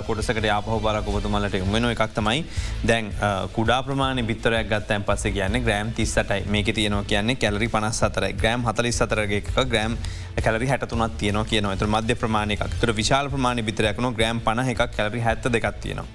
[0.08, 2.46] කොටසකට ආපහ බරක් ඔබතුමලට මෙන එකක් තමයි.
[2.88, 3.12] දැන්
[3.58, 6.48] කුඩා ප්‍රමාණ බිත්තරයක් ගත්තයන් පස්ස කියන්න ග්‍රෑම් තිස්සටයි.
[6.48, 10.00] මේක තියනවා කියන්නේ කැලරි පනස් අතරයි ග්‍රෑම් හතලිස් අතරගේ එක ග්‍රෑම්
[10.40, 15.20] කැලරි හැටතුනත් තියන කියන ඇතු මධ්‍ය ප්‍රමාණයක් තුර විශාල ප්‍රමාණ බිතරයක්න ග්‍රෑම් පන එකක් කැලරි
[15.20, 16.08] හැත්ත දෙකක් තියෙනවා.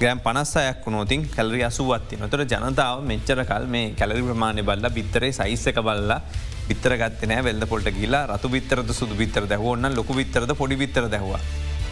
[0.00, 5.82] ග්‍රෑම් පනස්සයක් වුණෝතින් කැලරි අසුවත්ති නොතර ජනතාව මෙච්චර කල් මේ කැලරි ප්‍රමාණය බල්ල බිත්තරේ සයිස්සක
[5.88, 6.20] බල්ලා
[6.68, 11.40] බිත්තර ගත්තනෑ වෙල්ද පොට කියලා රතු බිත්තරද සුදු බිත්තර දැහවන්න ලොකු බිත්තරද පොඩි බිත්තර දැහවා.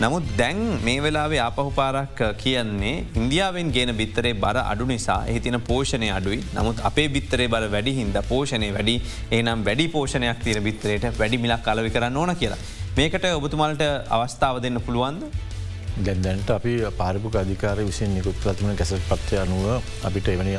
[0.03, 6.09] නමුත් දැන් මේ වෙලාවේ ආපහු පාරක් කියන්නේ ඉන්දියාවෙන් ගෙන බිත්තරේ බර අඩු නිසා එහිතින පෝෂණය
[6.19, 6.39] අඩුයි.
[6.57, 8.95] නමුත් අපේ බිත්තරේ බර වැඩි හින්ද පෝෂණය වැඩි.
[9.39, 12.61] ඒනම් වැඩි පෝෂණයක් තියෙන බිත්තරයට වැඩි මිලක් කලවි කරන්න ඕන කියලා.
[12.97, 13.85] මේකට ඔබතුමාලට
[14.17, 15.29] අවස්ථාව දෙන්න පුළුවන්ද?
[16.07, 19.65] ගැන්දැන්ට අපි පාරිපුක අධිකාර විසින් නිකුත් ලතින කැසට පත්්චය අනුව
[20.09, 20.55] අපිට එවැනි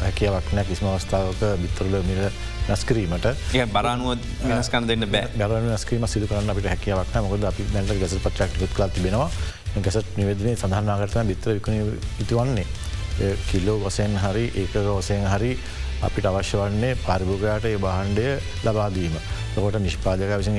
[0.00, 2.22] හැකියාවක් නෑ කිසිම අවස්ථාවක බිත්තරල මිල
[2.68, 3.26] නැස්කිරීමට
[3.74, 5.28] බරනුව වෙනස්කන් දෙන්න බෑ.
[5.38, 9.30] බරන ස්කීම සිදු කරන්න අපිට හැකියාවක් මොකද අපි දැන්ට ගැස පච්චක් නිකුත් කලා තිබෙනවා.
[9.76, 11.74] ගැසට නිවේදනය සඳහන්නාගරතන බිත්තර විකන
[12.22, 12.66] ඉතිවන්නේ
[13.48, 15.56] කිල්ලෝ වසයෙන් හරි ඒක වසයෙන් හරි
[16.02, 18.28] අපිට අවශ්‍ය වන්නේ පරිභෝගයට ඒ බහන්්ඩය
[18.64, 19.16] ලබාදීම.
[19.56, 20.50] ලොකට නිෂ්පාදක විසි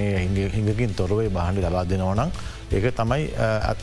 [0.54, 2.30] හිඟකින් තොරවේ බහන්ඩි ලබා දෙනවනම්
[2.67, 3.25] ඒක තමයි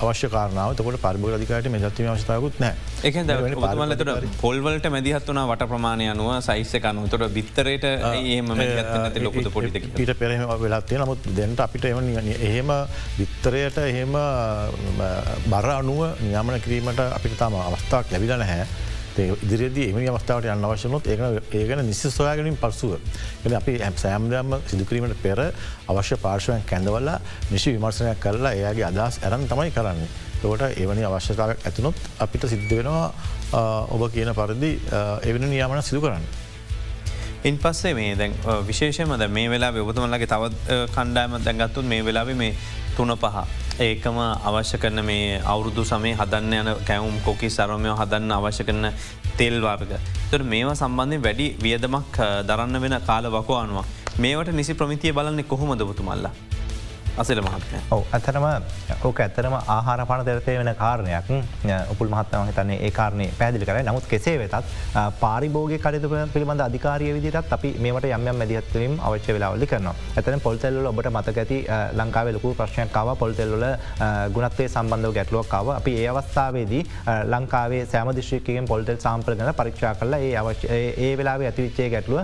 [0.03, 6.09] අවශ්‍ය කාරනාව තකොට පරිභග අධිකායට මෙදත්වීම අවස්ථාවකුත් නෑ එක මලට පොල්වලට මැදිහත් වන වට ප්‍රමාණය
[6.11, 8.53] අනුව සයිස්සක අනු තොට බිත්තරයට ඒම
[9.23, 12.73] ලොකුද පොඩි පිට පෙරහම වෙලත්තිය නමුත් දෙන්නට අපිට එම එහෙම
[13.19, 14.19] විත්තරයට එහෙම
[15.49, 21.17] බර අනුව නියමන කිරීමට අපිට තම අවස්ථාවක් ලැබිල නැහැ ඉදිරියදී එම අවස්ථාවට යන්න අවශ්‍යනොත් ඒ
[21.53, 22.97] ඒගන නිසි සොයාගනින් පසුව
[23.45, 25.39] එ අපි හැම් සෑම්දයම සිදුකිරීමට පෙර
[25.89, 27.19] අවශ්‍ය පාර්ශවයන් කැඳවල්ලා
[27.51, 30.09] නිශි විමර්ශනයක් කරලා එයාගේ අදහස් ඇරන් තමයි කරන්නේ.
[30.41, 33.13] තකොට එවැනි අවශ්‍යතාවක් ඇතුනොත් අපිට සිද්ධ වෙනවා
[33.91, 34.73] ඔබ කියන පරිදි
[35.23, 36.25] එවැනි නියාමන සිදු කරන්න.
[37.45, 38.35] ඉන් පස්සේ මේ දැන්
[38.67, 42.55] විශේෂමද මේ වෙලා ඔබතුමල්ලගේ තවත් කණ්ඩායම දැන්ගත්තුන් මේ වෙලාව මේ
[42.97, 43.37] තුන පහ.
[43.87, 48.87] ඒකම අවශ්‍ය කරන මේ අවුරුදු සමේ හදන්න යන කැවුම් කොකි සරමයෝ හදන්න අවශ්‍ය කරන
[49.39, 49.93] තෙල් වර්ග.
[50.31, 53.85] තොට මේවා සම්බන්ධය වැඩි වියදමක් දරන්න වෙන කාල වකෝ අනුව.
[54.25, 56.33] මේවට නිසි ප්‍රමිතිය බලන්නේ කොහොමද බතුමල්ලා.
[57.15, 58.45] අසල මහත්ය ඔව ඇතරම
[59.05, 61.27] ඕක ඇත්තරම ආහාර පන දෙරතය වෙන කාරණයක්.
[61.93, 64.55] උපුල් මහත්තම හිතන්නේ ඒ කාරණය පැදිලි කර නමුත් කෙසේ වෙතත්
[65.21, 71.11] පාරිභෝග කටතු පිළිබඳ අධිකාරය විදිටත් අපි මේට යම් මැදිහත්වීම අවශ්‍ය වෙලාවලි කරන ඇතන පොල්තෙල්ල ඔබට
[71.11, 71.59] මතක ඇති
[72.01, 73.55] ලංකාව ලොකු ප්‍රශ්නයක්කාව පොල්තෙල්ල
[74.37, 76.83] ගුණත්වය සම්බන්ධව ගැටලුවක්කාව අපි ඒ අවස්ථාවේදී
[77.35, 80.73] ලංකාවේ සෑම දිශ්‍රිකයෙන් පොල්ටෙල් සාම්පල ගන පරීක්ෂා කරලා ඒ අවශ්‍ය
[81.05, 82.21] ඒ වෙලාවේ ඇතිවිච්චේ ගැටලුව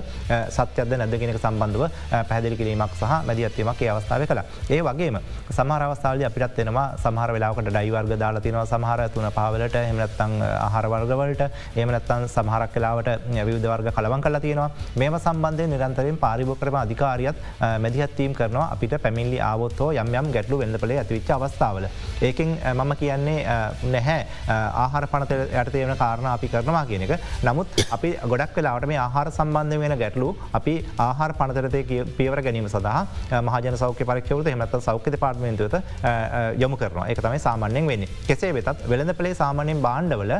[0.56, 1.84] සත්‍යද නැදගෙනක සම්බන්ධව
[2.32, 5.18] පැදිලි කිරීමක් සහ මැදිහත්වීමක් ඒ අවස්ථාව කලා ඒ ඒ වගේම
[5.58, 10.34] සමහරවස්ථාවල අපිටත් වෙනවා සමහර වෙලාකට ඩයිවර්ග දාලා තිනව සමහර තුන පාවලට එමනත්තං
[10.66, 11.42] ආහරවර්ගවලට
[11.80, 13.08] ඒමනත්තන් සමහරක් කලාවට
[13.48, 14.70] විවිධවර්ග කලවන් කල තියෙනවා.
[15.00, 17.36] මේම සම්බන්ධය නිරන්තරෙන් පාරිභෝකරම අධිකාරියත්
[17.84, 18.66] මැදිහත්වීම් කරනවා.
[18.74, 21.86] අපිට පැමිල්ලි ආවොත්හෝ යම් යම් ගැටලු වෙන්නපලේ ඇතිවිච්ච අවස්ථාවල.
[22.28, 23.38] ඒකින් මම කියන්නේ
[23.94, 24.20] නැහැ.
[24.84, 27.14] ආහාර පනත යටතය වන කාරණ අපි කරනවා කියන එක.
[27.48, 30.28] නමුත් අපි ගොඩක් වෙලාට මේ ආහාර සම්බන්ධ වෙන ගැටලු
[30.60, 30.74] අපි
[31.08, 31.82] ආහාර පනතරතය
[32.18, 35.80] පියවර ගැනීම සඳහා මහජන සෞඛ්‍ය පරික්ෂවත එම එමනත් සෞඛ්‍ය පාර්මේන්තුවත
[36.62, 38.08] යොමු කරන එක තමයි සාමාන්‍යෙන් වෙන්නේ.
[38.28, 40.32] කෙසේ වෙතත් වෙළඳ පලේ සාමාන්‍යෙන් බාණ්ඩවල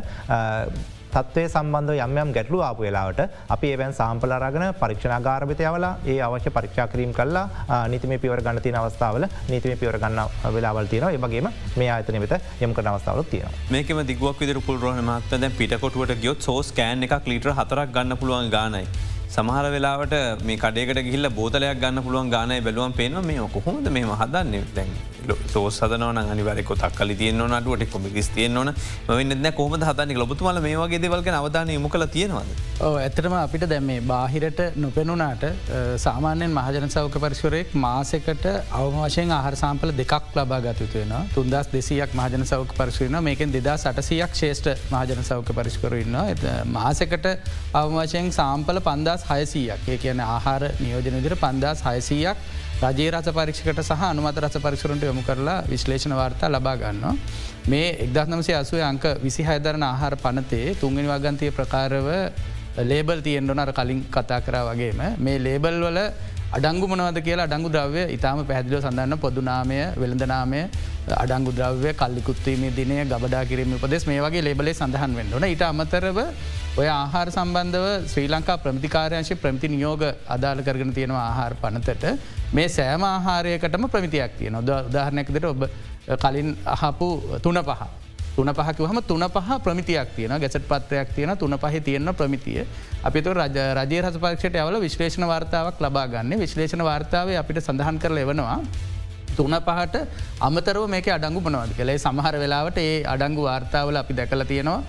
[1.08, 3.20] තත්වය සම්බන්ධ යම් ගැටලු ආපු වෙලාවට
[3.54, 9.24] අපි ඒවැන් සාම්පලරගෙන පරීක්ෂණගාරභිත යවලා ඒ අවශ්‍ය පරීක්ෂා කිරීම් කල්ලා නිතිම පිවර ගන්න තින අවස්ථාවල
[9.50, 11.48] නීතිම පිවර ගන්න වෙලාවල් තියෙන ඒවගේම
[11.80, 16.50] මේ අතන වෙත යම කරන අවස්ථාවල තියෙන මේකම දිගුවක් විදර පුල්රහන මත්ත දැ පිටකොටුවට ගියොත්
[16.50, 18.84] සෝස් කෑන් එකක් ලීටර හතරක් ගන්න පුළුවන් ගානයි.
[19.28, 24.66] සමහර වෙලාවට මේ කඩේකට ගිල්ල බෝතලයක් ගන්න පුළුවන් ගානය බැලුවන් පේනවා මේ කොහොමද මේ හදන්න?
[24.74, 24.90] දැන්
[25.46, 28.72] සෝස් හදන අනිවරක තක්කල තියන නටුවට කොමිකිස් තියන ඕන.
[29.08, 32.50] මෙන්න කොහම හතන්න ලොබතුමල මේ වගේ දෙවල්ක අවධානය යොමු කළ තියෙනවාද.
[32.80, 35.44] ඇතරම අපිට දැම් මේ බාහිරට නොපෙනුනාට
[35.98, 42.74] සාමාන්‍යෙන් මහජන සෞක පරිශවරයෙක් මාසකට අවමාශයෙන් ආහර සාම්පල දෙකක් ලබා ගතයුතුවෙන තුන්දස් දෙසියක් මහජන සෞක
[42.74, 46.16] පරිශවරන මේකෙන් දෙදා සටසියක් ශේෂ්ට මහජන සෞක පරිස්කරන්න
[46.70, 47.28] මාසකට
[47.74, 48.80] අවමාශයෙන් සාම්පල
[49.18, 52.36] පන්දස් හයසීයක් ඒ කියන ආහාර නියෝජන විදිර පන්දස් හයසීයක්
[52.82, 57.14] රජයේ රස පරීක්ෂකට සහ අනුමත රස පරිසුරන්ට යොමු කරලා විශ්ලේෂණ වාර්තා ලබා ගන්නවා.
[57.66, 62.08] මේ එක්දත් නමසේ අසුව අංක විසි හයදරන ආහාර පනතේ තුන්ගනි වගන්තය ප්‍රකාරව
[62.82, 65.98] ලේබල් තියෙන්ඩනර කලින් කතා කරා වගේම මේ ලේබල් වල
[66.56, 70.60] අඩංගු මනවද කියලා අඩංගු ද්‍රව්‍ය ඉතාම පැදිලිව සඳන්න පොදුනාමය වෙළඳනාමය
[71.14, 76.18] අඩංගු ද්‍රව්‍ය කල්ලිකුත්වීමේ දිනය ගබඩා කිරීම උපදෙස් මේ වගේ ලේබලේ සඳහන් වෙන්නන ඉට අමතරව
[76.80, 80.04] ඔය ආහාර සම්බන්ධව ශ්‍රී ලංකා ප්‍රමිතිකාරයංශ ප්‍රමිති නියෝග
[80.36, 82.06] අදාළ කරගෙන තියෙනවා ආහාර පනතට
[82.56, 85.64] මේ සෑම ආහාරයකටම ප්‍රමිතියක් තියෙන ොද උදාහරණයකදට ඔබ
[86.24, 87.08] කලින් අහපු
[87.44, 87.82] තුන පහ.
[88.38, 92.62] තුන පහකිවහම තුන පහ ප්‍රමිතියක් තියෙන ගැසට පත්‍රයක් තියෙන තුන පහ තියෙන්න්න ප්‍රමිතිය.
[93.02, 98.60] අපිතු රජ රජය රස පක්ෂයට ඇවල විශ්ලේෂණ වාර්තාවක් ලබාගන්න විශ්ලේෂණ වාර්තාව අපිට සඳහන් කර එවනවා.
[99.38, 99.96] තුන පහට
[100.48, 104.80] අමතරව මේක අඩංගු පනවද කළේ සමහර වෙලාවට ඒ අඩංගු වාර්තාවල අපි දැකල තියෙනවා.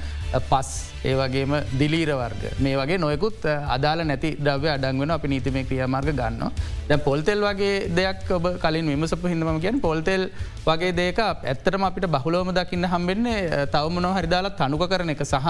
[0.52, 0.70] පස්
[1.04, 2.44] ඒ වගේම දිලීර වර්ග.
[2.60, 6.52] මේ වගේ නොයකුත් අදාල නැති ද්‍රව්‍ය අඩංවෙන අපි නීතිමේ ක්‍රියමාර්ග ගන්න.
[6.90, 10.30] දැ පොල්තෙල් වගේ දෙයක් ඔබ කලින් විමසප හිදම කියෙන් පොල්තෙල්
[10.66, 15.48] වගේ දේක ඇත්තටම අපිට බහුලෝම දකින්න හම්බෙන්නේ තවමනෝ හරිදාලා තනුක කරන එක සහ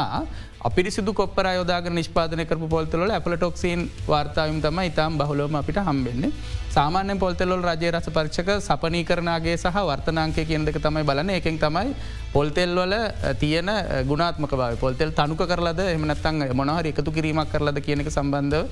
[0.69, 6.31] අපිරිසිදු කොප්පර යෝදාග නිෂ්පාදන කරපු පොල්තල ඇපල ටොක්සින් වාර්තාවම් තම ඉතාම් බහුලෝම අපිට හම්බෙන්නේ.
[6.75, 11.95] සාමාන්‍ය පොල්තෙල්ලොල් රජය රස පරික්ෂක සපනී කරනගේ සහ වර්තනාංකය කියන්දක තමයි බලන එකෙන් තමයි
[12.33, 12.93] පොල්තෙල්වල
[13.41, 13.71] තියෙන
[14.09, 15.79] ගුණාත්මක බව පොල්තෙල් තනුක කරලද?
[15.95, 18.67] එමනත්තං මොනහර එකතු කිරීමක් කරලද කියනක සම්බන්ධ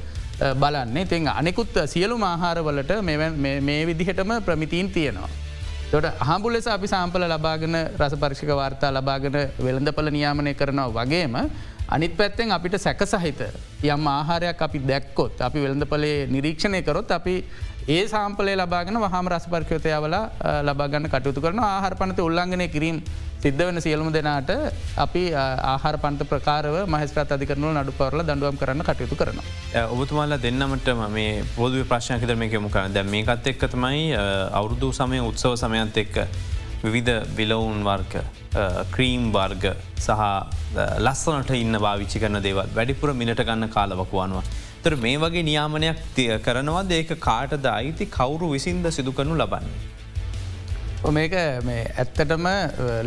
[0.62, 1.06] බලන්නේ.
[1.06, 2.92] තින් අනෙකුත් සියලු මාහාරවලට
[3.68, 5.30] මේ විදිහටම ප්‍රමිතීන් තියෙනවා.
[5.92, 11.38] තොට හාඹු ලෙස අපි සාම්පල ලබාගෙන රස පරිෂික වාර්තා ලබාගෙන වෙළඳපල නියාමනය කරනවා වගේම
[11.90, 13.42] අනිත් පැත්තෙන් අපිට සැක සහිත
[13.86, 17.36] යම් ආහාරයක් අපි දැක්කොත් අපි වෙළඳපලේ නිරීක්ෂණය කරොත් අපි
[17.88, 20.16] ඒ සාම්පලේ ලබාගෙන වහම රස පර්කයතයවල
[20.70, 23.00] ලබාගන්න කටයුතු කරන ආහාර පනත උල්ලංඝනය කිරීම
[23.44, 24.52] සිද්ධ වෙන සියලුම දෙනාට
[25.06, 29.40] අපි ආහාර පන්ත ප්‍රකාරව මහස්ත්‍රත් අධිකරනු නඩු පවරල දඩුවම් කරන්න කටයුතු කරන.
[29.96, 34.06] ඔබතුමාල දෙන්නමට මේ පොදු ප්‍රශ්නයකද මේක මුකර දැ මේකත් එක්ක තමයි
[34.60, 36.18] අවුරුදු සමය උත්සව සමයන්ත එක්ක
[36.86, 38.16] විවිධ විලවුන් වර්ග
[38.96, 39.66] ක්‍රීම් වර්ග
[40.06, 40.24] සහ
[41.06, 44.46] ලස්සනට ඉන්න භාවිච්චි කරන දේවල් වැඩිපුර මිනට ගන්න කාලවකුවනවා.
[44.84, 46.02] තර මේ වගේ නියාමනයක්
[46.48, 49.78] කරනවාද ඒක කාටද අයිති කවුරු විසින්ද සිදු කරනු ලබන්නේ.
[51.06, 51.34] මේක
[51.64, 52.46] මේ ඇත්තටම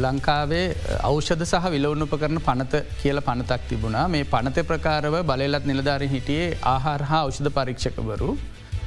[0.05, 0.66] ලංකාවේ
[1.09, 7.03] අවෂධ සහ විලවුණුප කරන පනත කියල පනතක් තිබුණා මේ පනත ප්‍රකාරව බලලත් නිලධාරය හිටියේ ආහාර
[7.11, 8.31] හා අවෂධ පරීක්ෂකවරු.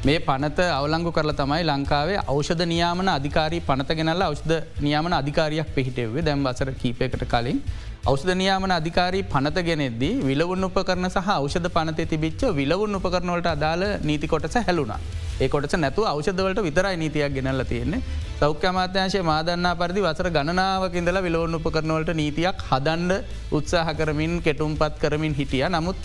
[0.08, 6.26] මේ පනත අවලංගු කරලා තමයි ලංකාවේ අවෂධ නියාමන අධිකාරී පනත ගෙනල්ල අවෂධ නියාමන අධිකාරයක් පිහිටෙවේ
[6.30, 7.60] දැම් වසර කීපයකට කලින්
[8.12, 14.32] අවෂධ නියාමන අධිකාරී පනත ගෙනෙද්දී විලවුන් උපකරන සහ අවෂධ පනත තිබිච්ච විලවුන් උපකරනවලට අදාළ නීති
[14.34, 15.02] කොටස හැලුණා.
[15.44, 18.02] ඒ කොටස නැතු අවෂධවලට විතරයි නීතියක් ගෙනල්ල තියෙන්නේ.
[18.42, 23.14] සෞඛ්‍ය අමාත්‍යංශය මාදන්නා පරිදි වසර ගණනාවකින්දල විලෝන් උපකරනවලට නීතියක් හදන්ඩ
[23.60, 25.66] උත්සාහ කරමින් කෙටුම් පත් කරමින් හිටිය.
[25.78, 26.02] නමුත්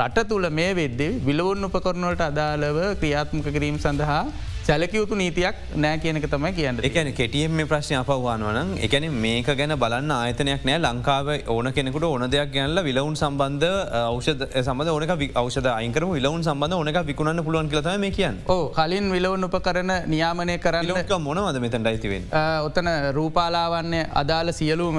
[0.00, 4.20] රට තුළ මේ වෙද්දේ විලවුන් උපකරනවලට අදාළව ක්‍රියාත්මක කිරීම සඳහා
[4.66, 6.80] සැලකයුතු නීතියක් නෑ කියනක තමයි කියන්න.
[6.88, 10.78] එකන කෙටියම් මේ ප්‍රශ්න අපවවානවන එකන මේක ගැන බලන්න ආයතනයක් නෑ.
[10.86, 16.78] ලංකාව ඕන කෙනෙකුට ඕන දෙයක් ගැනල විලවුන් සම්බන්ධ අවෂද සබඳ ඕනක අවෂද අයිකර විලවුන් සබඳ
[16.80, 18.42] ඕනක විකුණන්න පුළුවන් කියලතම මේ කියන්න.
[18.48, 22.30] ඕ කලින් විලවුන් උප කරන නියාමනය කරන්න මොනවද මෙතන් යිතිවෙන්
[22.66, 24.98] ඔතන රූපාලාවන්නේ අදාළ සියලුම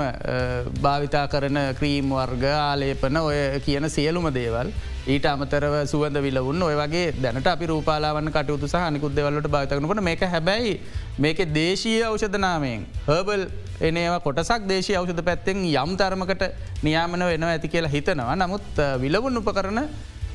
[0.84, 4.71] භාවිතා කරන ක්‍රීම් වර්ග ආලේපන ඔය කියන සියලුම දේවල්
[5.08, 10.24] ඊට අමතරව සුවඳ විලවුන් ඔය වගේ දැනට අපි රූපාලාවන්න කටයුතු සහ නිකුත් දෙවල්ලට භාතකනකට මේක
[10.26, 10.74] හැබැයි
[11.17, 13.43] මේක දේශීය අවෂධනාමයෙන් හර්බල්
[13.82, 16.43] එනවා කොටසක් දේශය අවෂධ පැත්තෙන් යම් තරමකට
[16.84, 18.36] නියාමන වෙනවා ඇති කියලා හිතනවා.
[18.36, 18.67] නමුත්
[19.00, 19.80] විලවුන් උප කරන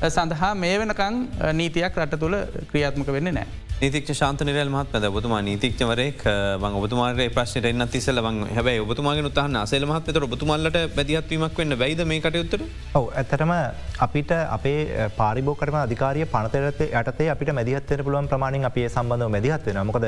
[0.05, 1.19] සඳහා මේ වෙනකං
[1.59, 2.35] නීතියක් රට තුළ
[2.71, 3.47] ක්‍රියාත්මක වෙන්න නෑ.
[3.75, 6.23] නීතික් ශාන්ත නිරල් මහත් ද ඔබතුමා නීතික්වරෙක්
[6.61, 12.03] බං ඔබතුමාට ප්‍රශ්නයට එන්න තිසල බං හැබයි ඔබතුමාගේ උත්හන්න අසල මහත්තත ඔබතුමල්ලට බැදිහත්වීමක් වන්න බයිද
[12.05, 12.65] මේ කටයුත්තර
[12.99, 13.53] ඔව ඇතරම
[13.99, 20.07] අපිට අපේ පාරිබෝකරම අධිකාරය පනතරත යටතේ අපිට මැදිහත්තර පුළුවන් ප්‍රමාණින් අපේ සම්බන්ධව මැදිහත්වෙන මොකද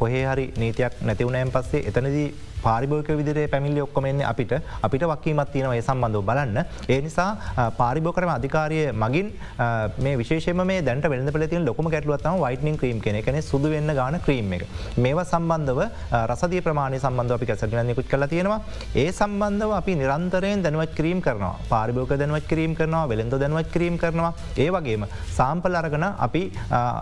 [0.00, 2.26] කොහේ හරි නීතියක් නැතිවුණයන් පස්සේ එතනදී
[2.66, 6.58] පාරිභෝක විදිරේ පැමිල්ලි ඔක්කොමෙන්නේ අපිට අපිට වක්කීමත් තියෙනව ඒ සම්බන්ධව බලන්න.
[6.88, 7.30] ඒ නිසා
[7.78, 9.28] පාරිභෝකරම අධිකාරය මගින්
[9.98, 14.20] මේ විශේෂම මේ දැන්ට වෙළඳ පලතින් ලොකම ගැටලුවත්තම වයිටනින් ක්‍රීම් කෙන කෙන සුදු වෙන්න ගාන
[14.26, 14.66] ක්‍රීම් එක.
[14.98, 15.80] මේවා සම්බන්ධව
[16.24, 18.60] රසදිය ප්‍රමාණය සම්බන්ධ අපි කැසටනකුත් කල තියෙනවා.
[18.94, 24.32] ඒ සම්බන්ධව අපි නිරන්තරයෙන් දැනුවත් ක්‍රීම් කරනවා පාරිභෝක දැනුවත් ක්‍රීම් කරනවා වෙළඳ දැනුවත් ක්‍රීම් කරනවා
[24.56, 26.42] ඒ වගේම සාම්පල් අරගන අපි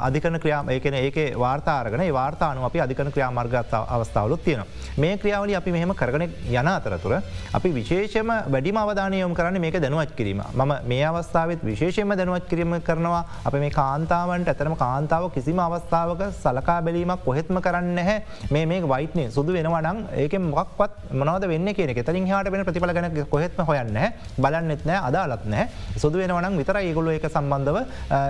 [0.06, 4.64] අධිකන ක්‍රියාම ඒකන ඒක වාර්තාරගන වාර්තානු අපි අධිකන ක්‍රියාමාර්ගත් අවස්ථාවලුත් තියෙන
[4.96, 7.14] මේ ක්‍රියාවල අපි මෙහෙම කරන යන අතරතුර
[7.58, 10.42] අපි විශේෂම වැඩිම අවධානයයොම කරන්න මේක දැනුවත් කිරීම.
[10.54, 13.22] ම මේ අවස්ථාවත් විශේෂම දැනුවත් කිරීම කරනවා.
[13.44, 18.18] අප මේ කාන්තාවන්ට ඇතරම කාන්තාව කිසිම අවස්ථාවක සලකා බැලීමක් කොහෙත්ම කරන්න හැ
[18.50, 23.10] මේ මේ වයිටනේ සුදු වෙනවනම් ඒක මොක්වත් මොනවද වෙන්න කියන තරින් හට වෙන ප්‍රතිඵල ගැන
[23.34, 23.98] කොහෙත්ම හොයන්න
[24.38, 27.78] බලන්නෙත් නෑ අදාලත් නෑ සුදු වෙනවනම් විතර ඒගොල එක සම්බන්ධව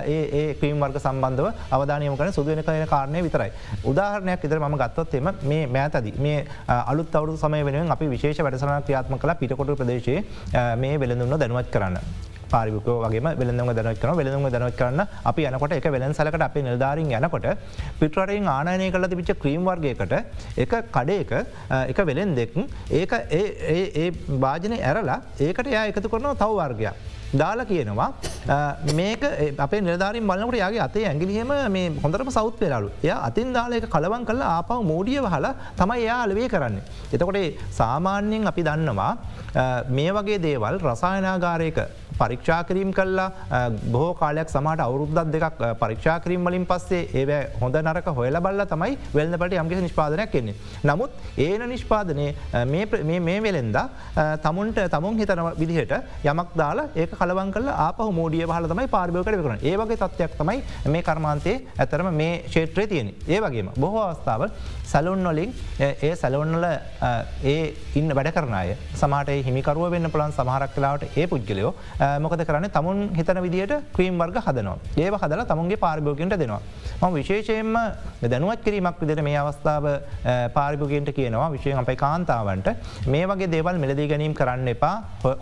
[0.07, 3.51] ඒ ක්‍රීම් වර්ග සම්බන්ධව අවධානයම කන සුදුවෙන කන කාරණය විතරයි.
[3.83, 9.17] උදාහරණයක් ඉදර ම ගත්තොත්තෙම මේ මෑතද මේ අලුත් අවුදු සමය වෙන අපි විශේෂ වැඩසන ක්‍රියාත්ම
[9.17, 10.19] කළ පිටකොට ප්‍රදේශයේ
[10.75, 11.97] මේ වෙළඳන්න දැනුවත් කරන්න.
[12.51, 17.13] පාරික වගේ වෙළඳම දැනත් කන වෙළඳම දැනත් කරන්න අපි යනකොට එක වෙළන් සලකට අප නිල්ධාරින්
[17.19, 17.47] යනකොට
[18.01, 20.13] පිටරටින් ආනය කල තිබිච්ච ක්‍රීම් වර්ගයකට
[20.57, 21.33] එක කඩේක
[21.71, 22.53] එක වෙළෙන් දෙක්
[22.91, 24.07] ඒක ඒ
[24.45, 27.12] භාජනය ඇරලා ඒකට යා එකතු කරනවා තව වර්ගයක්.
[27.41, 28.09] දාලා කියනවා
[28.99, 29.23] මේක
[29.65, 34.41] අපේ නිධාරින් බලන්නට යාගේ අතේ ඇගිලිහෙම මේ හොඳරම සෞත් වෙලාලු එය අතින් දාලක කලවන් කල
[34.49, 36.77] ආපව මෝඩිය හලා තමයි එයා අලවේ කරන්න.
[37.13, 37.39] එතකොට
[37.79, 39.11] සාමාන්‍යයෙන් අපි දන්නවා
[39.97, 41.79] මේ වගේ දේවල් රසායනාගාරයක
[42.23, 43.29] පරීක්ෂාකිරීම් කල්ලා
[43.91, 49.57] බෝ කාලයක් සමට අවුරුද්දත් දෙකක් පරීක්ෂාකිරීම් වලින් පස්සේ ඒ හොඳ නරක හොයල බල්ල තමයි වෙල්න්නපට
[49.61, 50.55] යම්කිසි නිෂ්පාදනයක් කෙන්නේ.
[50.83, 52.27] නමුත් ඒන නිෂ්පාදනය
[53.21, 53.77] මේ වෙලෙන්ද
[54.43, 55.93] තමුන්ට තමුන් හිතන විදිහට
[56.25, 61.03] යමක් දාලා ඒ කලවන් කල ආපහ මෝඩිය හල තමයි පාර්භයකට කරන ඒවගේ තත්වයක් තමයි මේ
[61.03, 64.47] කර්මාන්තයේ ඇතරම මේ ශේත්‍රය තියෙන ඒ වගේම බොහෝ අවස්ථාව
[64.85, 66.65] සැලුන් වලින් ඒ සැලවන්නල
[67.45, 67.61] ඒ
[67.99, 71.73] ඉන්න වැඩ කරනය සමට හිමිකරුව වෙන්න පුළන් සමහරක් කලාවට ඒ පුද්ගලයෝ
[72.25, 72.69] මොකද කරන්න?
[72.77, 74.77] තමුන් හිතන විදිට ක්‍රීම් වර්ග හදනවා.
[74.97, 76.61] ඒ හදල තමුන්ගේ පාරිභෝගන්ට දෙනවා.
[77.01, 77.73] ම විශේෂයෙන්ම
[78.33, 79.85] දැනුවත් කිරීමක් විදිට මේ අවස්ථාව
[80.57, 81.49] පාරිභෝගන්ට කියනවා.
[81.55, 82.69] විශෂයෙන් අපයි කාන්තාවන්ට.
[83.13, 84.95] මේ වගේ දේවල් මෙලදී ගැනීම් කරන්න එපා.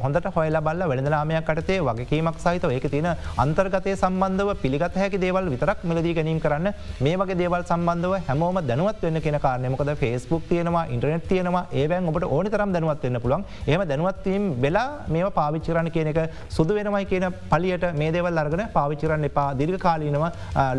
[0.03, 3.09] හොඳට හොයල බල්ල වෙළඳලාමයක් කටතේ වගේීමක් සහිත ඒක තියෙන
[3.43, 6.73] අන්තර්ගතය සම්බන්ධව පිළිගත හැකි දේවල් විතරක් මෙලදී ගැනීම් කරන්න.
[7.05, 11.65] මේ වගේ දේවල් සම්බන්ධව හැමෝම දැනුවත් වෙන්න කියෙන කාරනයමකද ෆස්බුක් තියෙනවා ඉන්ටනෙට් තියෙනවා.
[11.81, 16.19] ඒවැන් ඔබට ඕනි තරම් දැනුවත් වෙන්න පුළන් එහම දැනුවත්වීම් වෙලා මේ පාවිච්චරණ කියන එක
[16.55, 19.49] සුදු වෙනමයි කියන පලියට මේ දේවල් අර්ගන පාවිච්චරන්න එපා.
[19.59, 20.25] දිර්ඝ කාලීනව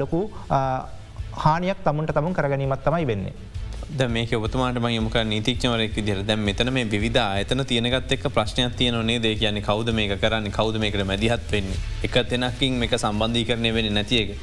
[0.03, 0.21] ලොකු
[1.45, 3.35] හානියක් තමුන්ට තමුන් කරගැනීමත් තමයි වෙන්නේ.
[3.99, 9.19] ද මේක ඔබතුමාට යමුක නීතික්ෂවරෙක් විදිර දැ මෙතන මේ විධ අතන තියනගත් එක් ප්‍රශ්නයක් තියනේ
[9.25, 10.51] දේ කියන කවද මේක කරන්න?
[10.59, 11.79] කවද මේකට මැදිහත් වෙන්නේ?
[12.07, 14.37] එක තැනකින් මේක සම්බන්ධී කරනය වෙන නැතියක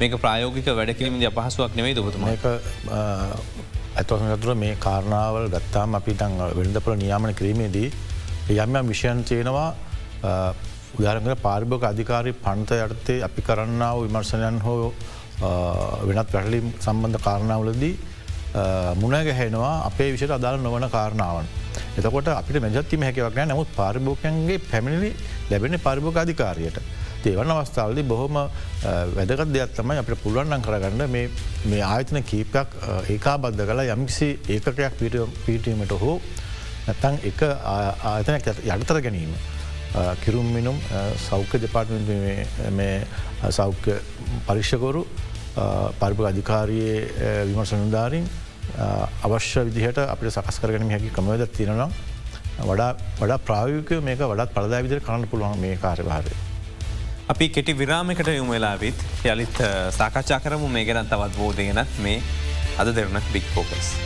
[0.00, 2.26] මේක ප්‍රයෝගික වැඩකිරීම අපහසුවක් නෙවෙයි දොතුම
[4.00, 7.88] ඇතවසතුර මේ කාරණාවල් ගත්තාම අපි තං වෙළඳපල නියාමන කිරීමේදී
[8.64, 9.70] යම්යම් විෂයන් තියෙනවා
[10.98, 14.92] උදාරගල පාරිභෝග අධිකාරී පන්ත යටතේ අපි කරන්නාව විමර්ශනයන් හෝ
[16.08, 17.94] වෙනත් වැටලිම් සම්බන්ධ කාරණාවලදී
[19.02, 21.46] මුණගැහෙනවා අපේ විෂයට අදාළ නොවන කාරණාවන්.
[21.98, 25.10] එතකොට අපිට මැජත්තිම හැකවක් නෑ නමුත් පාරිභෝකයන්ගේ පැමිණිලි
[25.50, 26.78] ලැබෙන පරිභෝග අධිකාරයට.
[27.30, 28.36] ඒවන අවස්ථාවලදී බොහොම
[29.16, 32.78] වැදගත් දෙයක් තමයි අපට පුළුවන්න්න කරගන්න මේ ආයතන කීපයක්
[33.14, 35.00] ඒකා බද්ධ කලා යම්කිසි ඒකකයක්
[35.46, 36.16] පිටීමට හෝ
[36.86, 37.42] නැතන් එක
[38.04, 39.32] ආයතනයක් යටතර ගැනීම.
[40.24, 40.78] කිරුම් මිනුම්
[41.28, 43.04] සෞඛ්‍ය දෙපාර්ටමෙන්ට මේ
[43.50, 43.98] සෞඛ්‍ය
[44.46, 45.02] පරික්ෂකොරු
[46.00, 48.24] පරිප අධිකාරයේ විමර්ශනුදාරින්
[49.28, 51.90] අවශ්‍ය විදිහට අපිට සකස් කරගනම හැකි කමවද තියෙනවා
[52.70, 56.34] වඩා වඩා ප්‍රායෝක මේක වඩත් පලදා විදිර කරන්න පුළුවන් මේ කාර්යභාරය.
[57.28, 59.62] අපි කෙටි විරාමිකට යොම වෙලාවිත් යළිත්
[59.98, 62.22] සාකච්ඡා කරමු මේ ගැන තවත් බෝධගෙනත් මේ
[62.78, 63.96] අද දෙරන බික් පෝකස්.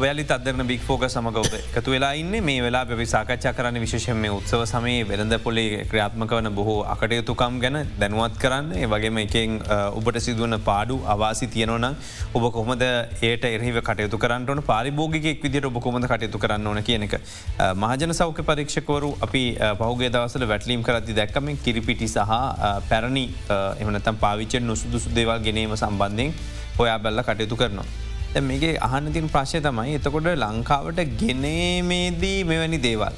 [0.00, 4.32] ඔබයාලි අදරන බික් ෆෝක සමගව එකතු වෙලා ඉන්න මේ වෙලා පැි සාකච්ඡා කරන්න විශෂම මේ
[4.32, 9.58] උත්සව සමයේ වෙළඳ පොලේ ක්‍රියාත්මක වන බොහෝ අකටයුතුකම් ගැන දැනුවත් කරන්න වගේම එකෙන්
[9.98, 11.86] ඔබට සිදුවන පාඩු අවාසි තියනවන
[12.32, 12.86] ඔබ කොහොමද
[13.22, 17.16] ඒට එරහිව කටයුතු කරන්නන පාරිභෝගිකෙක් විදිට ඔබ කොමද කටයුතු කරන්න ඕන කියන එක.
[17.76, 19.44] මහජන සෞඛ්‍ය පරීක්ෂකවරු අපි
[19.78, 22.38] පහුගේ දවසල වැටලීම් කරති දැක්කම කිරිපිටි සහ
[22.88, 23.26] පැරණි
[23.80, 26.38] එමනතම් පාවිච්චෙන් නොසුදුසු දේවල් ගෙනීම සම්බන්ධයෙන්
[26.78, 28.09] හොයා බැල්ල කටයුතු කරනවා.
[28.38, 33.14] මේගේ අහන්න තින් ප්‍රශ්ය තමයි එතකොට ලංකාවට ගෙනීමේදී මෙවැනි දේවල්.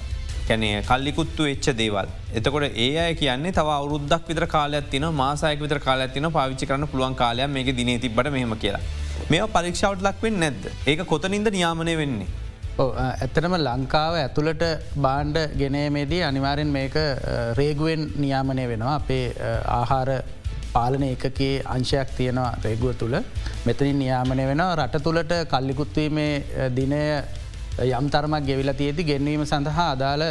[0.48, 2.08] කැනේ කල්ලිකුත්තු එච්ච දේවල්.
[2.38, 6.86] එතකොට ඒ අය කියන්නේ තව අවුරුද්දක් විතර කාලයක් තින මාසායක විතර කාලයක් තින පාවිච්චි කරන
[6.92, 8.84] පුළුවන් කාලයක් මේක දිනේ තිබට මෙහම කියලා.
[9.30, 10.64] මේ පරීක්ෂාවට ලක්වෙන් නැද්ද.
[10.86, 12.28] ඒක කොතනින්ද නියාමනය වෙන්නේ.
[12.80, 14.62] ඇත්තනම ලංකාව ඇතුළට
[15.06, 16.94] බාණ්ඩ ගෙනීමේදී අනිවාරෙන් මේක
[17.58, 19.24] රේගුවෙන් නියාමනය වෙනවා අපේ
[19.78, 20.10] ආහාර
[20.74, 23.16] පාලන එකකේ අංශයක් තියෙනවා රේගුව තුළ.
[23.66, 27.02] මෙතනින් නියාමනය වෙන රට තුළට කල්ලිකුත්වීමේ දිනය
[27.90, 30.24] යම් තරමක් ගෙවිල තියති ගෙන්වීම සඳහා අදාළ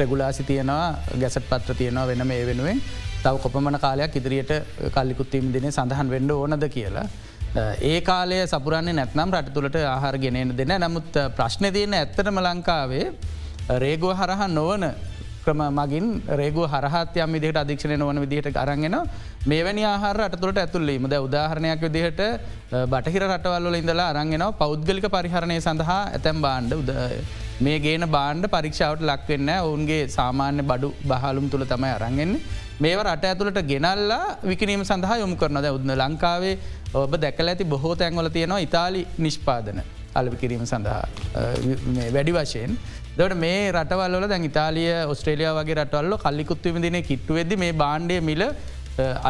[0.00, 0.88] රෙගුලාසි තියෙනවා
[1.22, 2.82] ගැසට පත්‍ර තියෙනවා වෙන මේ වෙනුවෙන්.
[3.22, 4.52] තව කොපමන කාලයක් ඉදිරියට
[4.96, 7.08] කල්ලිකුත්වීම දින සඳහන් වෙන්ඩ ඕනද කියලා.
[7.82, 13.06] ඒ කාලය සපුරන්නේ නැත්නම් රට තුළට ආහාර ගෙනෙන දෙන නමුත් ප්‍රශ්න තියන ඇත්තටම ලංකාවේ
[13.84, 14.84] රේගෝ හරහා නොවන
[15.48, 16.06] ක්‍රම මගින්
[16.40, 18.96] රේගු හරහත්යම් විදිහට අධික්ෂණය නොවන විදිහට අරගෙන
[19.46, 22.22] මේවැනි ආහාර අටතුළට ඇතුල්ලීම ද උදාහරණයක් විදිහට
[22.92, 26.90] බටහිර රටවල්ල ඉඳලා අරන්ගෙන පෞද්ගලික පරිහරණය සඳහා ඇතැම් බාණ්ඩ උද
[27.60, 32.42] මේ ගේන බාණ්ඩ පරීක්ෂාවට ලක්වෙන්න ඔවුන්ගේ සාමාන්‍ය බඩු බහලුම් තුළ තමයි අරන්ගෙන්නේ
[32.80, 36.56] මේව රට ඇතුළට ගෙනල්ලා විකිනීම සඳහා යොමු කරනද උද්න ලංකාවේ
[36.94, 39.80] ඔබ දැකල ඇති බොහෝ තැන්වල තියෙනවා ඉතාලි නිෂ්පාදන
[40.14, 41.02] අලවි කිරීම සඳහා.
[42.14, 42.72] වැඩි වශයෙන්
[43.18, 48.42] දට මේ රටවල්ල දැන් ඉතාලිය ඔස්ට්‍රේලිය වගේ රටවල්ල කල්ලිකුත්වම දින කිට්ටුවෙද මේ බාණ්ඩය මිල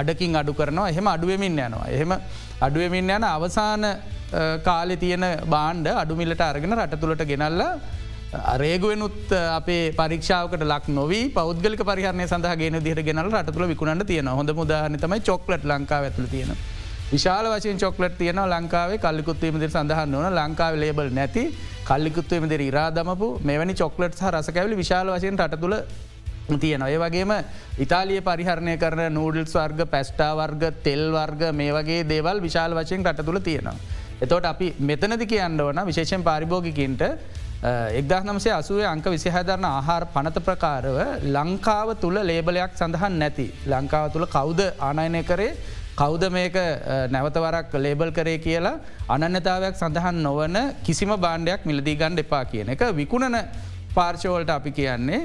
[0.01, 1.87] අඩකින් අඩු කරනවා එහෙම අඩුවමින් යනවා.
[1.95, 2.13] එහෙම
[2.67, 3.85] අඩුවමින් යන අවසාන
[4.65, 7.63] කාලෙ තියෙන බාණ්ඩ අඩුමිලට අරගෙන රට තුළට ගෙනල්ල
[8.63, 14.29] රේගුවනුත් අපේ පරික්ෂාවකට ලක් නොවී පෞද්ගලික පරිහරණය සඳහ ගෙන දිහට ගෙනල් රට තුළ විකුණට තියෙන
[14.31, 16.59] හොඳ මුදාහනතමයි චොක්ලට් ලංකාව ඇතුළ තියෙනවා.
[17.13, 21.45] විශාල වශයෙන් චොක්ලට් තියෙන ලංකාවේ කල්ලිකුත්වීමද සඳහන්න ඕන ලංකාව ලේබල් නැති
[21.89, 25.77] කල්ලිකුත්වීමද ඉරා දමපු මෙවැනි චොක්ලට් සහ රසකැවලි විශාල වශයෙන් රට තුළ
[26.57, 27.33] තියෙන ඔය වගේම
[27.79, 33.25] ඉතාලිය පරිහරණය කරන නූඩල්ස් වර්ග පැස්ටා වර්ග තෙල් වර්ග මේ වගේ දේවල් විශාල වශයෙන් රට
[33.25, 33.77] තුළ තියෙනවා.
[34.21, 37.03] එතෝට අපි මෙතනදි කියන්න ඕන විශේෂෙන් පාරිභෝගිකින්ට
[37.93, 40.99] එක්දා නමසේ අසුවේ අංක විසිහදරන ආහාර පනත ප්‍රකාරව
[41.29, 43.47] ලංකාව තුළ ලේබලයක් සඳහන් නැති.
[43.67, 45.53] ලංකාව තුළ කෞද ආනයනය කරේ
[46.01, 46.57] කෞද මේක
[47.15, 48.77] නැවතවරක් ලේබල් කරේ කියලා
[49.15, 53.39] අනන්නතාවයක් සඳහන් නොවන කිසිම බාණ්ඩයක් මිලදී ගණ්ඩ එපා කියන එක විකුණන
[53.97, 55.21] පාර්ශවලට අපි කියන්නේ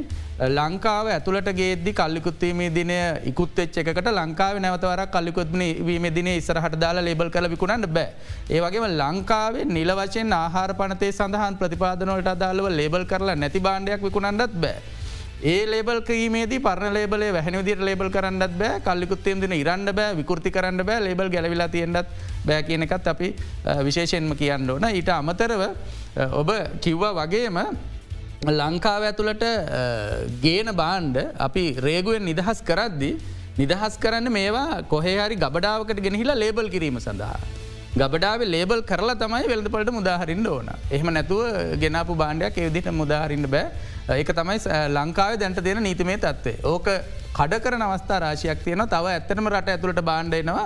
[0.58, 2.98] ලංකාව ඇතුළට ගේද්දි කල්ලිකුත්වීමේ දිනය
[3.32, 8.10] ඉකුත්ච්ච එකට ලංකාව නැවතවර කල්ලිකුත්න වීම දින ඉස්සරහට දාලා ලේබල් කල විකුණන්න බෑ.
[8.50, 15.03] ඒවගේම ලංකාවේ නිලවචෙන් ආහාර පනතේ සඳහන් ප්‍රතිපාදනවලට අදාළව ලේබල් කරලා නැති බාණ්ඩයක් විකුණන්නත් බෑ.
[15.44, 20.52] ඒ ලේබල් කීමේදී පරණ ලේබලේ වැහනි දිර ලේබල් කරන්නත් බෑ කල්ලිකුත්තේම් දින ඉරන්න බෑ විකෘති
[20.52, 22.14] කරන්න බෑ ලේබල් ගැලවිලා තියෙන්ටත්
[22.46, 23.30] බෑ කියන එකත් අපි
[23.88, 25.64] විශේෂයෙන්ම කියන්න ඕන ඊට අමතරව
[26.34, 27.60] ඔබ කිව්වා වගේම
[28.52, 29.44] ලංකාව ඇතුළට
[30.42, 33.12] ගේන බාණ්ඩ අපි රේගුවෙන් නිදහස් කරද්දි
[33.58, 37.63] නිදහස් කරන්න මේවා කොහේහරි ගබඩාවකට ගෙනහිලා ලේබල් කිරීම සඳහා.
[38.02, 40.70] ගබඩාව ලේබල් කරලා තමයි වෙල්දපලට මුදාහරින්න ඕන.
[40.96, 41.42] එහම නැතුව
[41.82, 44.58] ගෙනපු බාණ්ඩයක් එවිදිට මුදාහරින්න බෑ ඒක තමයි
[44.98, 46.56] ලංකාව දැන්ට දෙන නීතිමේ තත්වේ.
[46.74, 46.88] ඕක
[47.38, 50.66] කඩ කරන අවස්ථා රාශයක් තියෙන තව ඇත්තනම රට ඇතුළට බාණ්ඩයනවා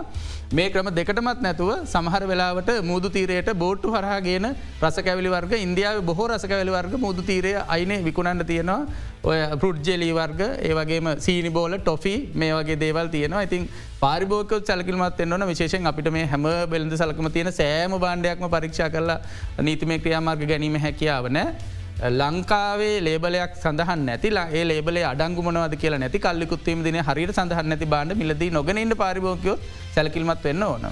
[0.50, 4.48] මේ ක්‍රම දෙකටමත් නැතුව සමහර වෙලාවට මුූදු තීරයට බෝට්ටු හරහාගෙන
[4.82, 8.80] රසකැවිලි වර්ග ඉන්දියාව බොහෝ රසකැවලි වර්ග මුූදු තීරය අයින විකුණන්න තියෙනවා.
[9.24, 13.46] ඔය පෘඩ්ජෙලී වර්ග ඒවගේම සීනි බෝල ටොෆි මේ වගේ දේවල් තියෙනවා.
[13.48, 13.64] ඉතින්
[14.04, 19.20] පාරිභෝක සැලකිල්මත් එන්නවන විශේෂෙන් අපිට මේ හැම බෙලඳ සලකම තියෙන සෑම බාණ්ඩයක්ම පරීක්ෂා කරලා
[19.62, 21.77] නීතිමේ ක්‍රියාමාර්ග ගැනීම හැකියාව නෑ.
[21.98, 28.14] ලංකාවේ ලේබලයක් සඳහන් නැතිලා ඒ ලේබලේ අඩංගුමනවද කියලා නැති කල්ලිකුත්වීම දින හරිට සඳහන් නැති බාඩ
[28.20, 29.58] මිලදී නොගෙනන්න පාරිභෝකයෝ
[29.96, 30.86] සැලකිල්මත් වෙන්න ඕන.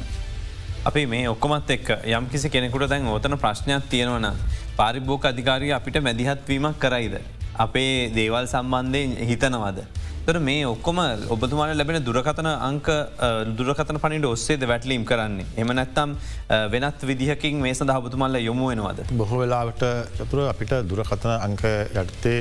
[0.85, 4.25] අපි මේ ඔක්කොමත් එක් යම් කිසි කෙනෙකුට දැන් ඕතන ප්‍රශ්නයක් තියෙනවන
[4.79, 7.21] පාරිභෝක අධිකාරී අපිට මැදිහත්වීමක් කරයිද.
[7.65, 9.85] අපේ දේවල් සම්බන්ධයෙන් හිතනවද.
[10.25, 12.88] තර මේ ඔක්කොම ඔබතුමාට ලැබෙන දුරකතන අංක
[13.57, 15.45] දුරකතන පනිට ඔස්සේද වැටලීම් කරන්නේ.
[15.55, 16.15] එම නැත්තම්
[16.73, 19.03] වෙනත් විදිහකින් මේ සඳ හබතුමල්ල යොමු වෙනවාද.
[19.13, 19.85] බොහෝ වෙලාවට
[20.17, 21.61] චතුර අපිට දුරකතන අංක
[22.01, 22.39] යටතේ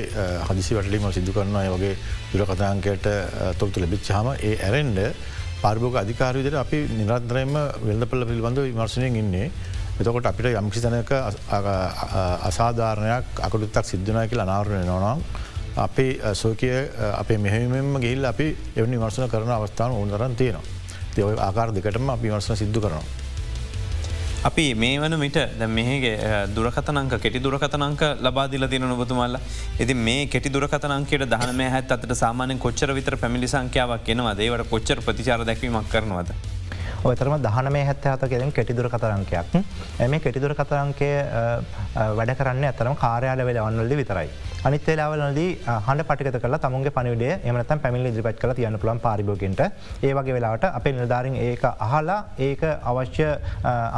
[0.49, 1.93] හදිසි වැටලීම සිදු කරනවා වගේ
[2.33, 3.07] දුරකත අංකයට
[3.59, 4.99] තොරතු ලැබිච්චාම ඒ ඇරෙන්ඩ
[5.61, 7.53] පාර්භෝග අධිකාරවිදිර අපි නිරන්තරයම
[7.87, 9.51] වෙල්දපල්ල පිළිබඳ විමර්ශනයෙන් ඉන්නේ.
[9.99, 11.11] එතකොට අපිට යම්කිසි තැනක
[12.49, 15.21] අසාධාරණයක් අකටුත්තක් සිද්ධනය කියල අනාරණය නොනම්.
[15.77, 16.69] අපේ සෝකය
[17.21, 20.63] අපේ මෙහෙමෙන්ම ගිල්ල අපි එවනි වර්සන කරන අවස්ථාන ඕනරන් තියෙනවා.
[21.15, 23.03] දෙව ආකාර දෙකටම අපි වර්සන සිද්ධ කරනවා.
[24.47, 30.49] අපි මේ වන මිට ද මේගේ දුරකතනංක කෙටි දුරකතනංක ලබාදිල තින නොබතුමල්ල ඇති මේ කෙටි
[30.55, 36.29] දුරකතනංකයට දහන හැත් අතට සාමානය කොච්චර විතර පැමිලි සංඛ්‍යාවක් එනවා දේවට කොච්චර ප්‍රතිචාර දැක්වීමක් කරනවද.
[37.03, 39.55] ඔයතරම දහන මේ හැත්ත හත කෙරින් කෙටිදුර කතරංකයක්
[40.05, 41.09] එම කෙටිදුර කතරංකය
[42.19, 44.29] වැඩ කරන්න ඇතරම කාරයාල වෙල වන්නල්ලි විතරයි.
[44.67, 45.49] අනිත් වෙලාවලදී
[45.87, 49.59] හඬ පටිගත කල තමුන්ගේ පනිවිඩේ එමනතම් පැමිලි ඉදිරිපත් කල තියන්න පුළන් පාරිභෝගට
[50.07, 52.15] ඒවගේ වෙලාට අපේ නිලධාරින් ඒක අහලා
[52.47, 53.27] ඒක අවශ්‍ය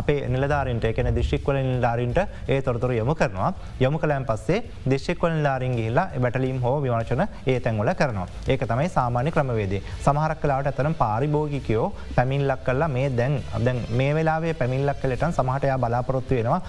[0.01, 3.53] අපේ නිලධාරින්ට එකන දිශ්ික්වල නිලධාරින්ට ඒ තොරතුර යොමු කරනවා.
[3.79, 4.59] යොමු කලෑන් පස්සේ
[4.93, 8.27] දිශ්ික්වල නිලාරින් ගහිලා බැටලීම් හෝ විවර්ශන ඒ තැන්වල කරනවා.
[8.47, 11.87] ඒක තමයි සාමාන්‍ය ක්‍රමවේදේ සමහරක් කලාට ඇතරම් පාරිභෝගිකයෝ
[12.17, 16.61] පැමිල්ලක් කල්ලා මේ දැන් දැන් මේ වෙලාවේ පැමිල්ලක් කලටන් සමහටයා බලාපොරොත්තු වෙනවා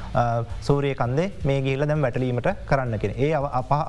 [0.63, 3.35] සූරිය කන්දේ මේ ගිල්ල දැම් වැටලීමට කරන්න කෙන ඒ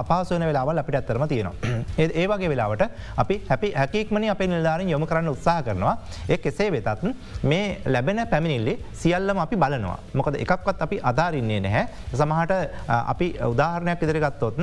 [0.02, 1.56] අපහසුවන වෙලාවල් අපිට ඇත්තරම තියෙනවා.
[2.22, 2.84] ඒ වගේ වෙලාවට
[3.18, 5.96] අපි හැපි හැකික්මන අප නිල්ධාරින් යොම කරන්න උත්සාහ කරනවා.
[6.28, 7.06] ඒ එසේ වෙතත්
[7.44, 9.98] මේ ලැබෙන පැමිණිල්ලි සියල්ලම අපි බලනවා.
[10.14, 11.84] මොකද එකක්වත් අපි අධාරන්නේ නැහැ.
[12.14, 12.54] සමහට
[13.14, 14.60] අපි උදාහරණයක් ඉදිරිගත්තොත්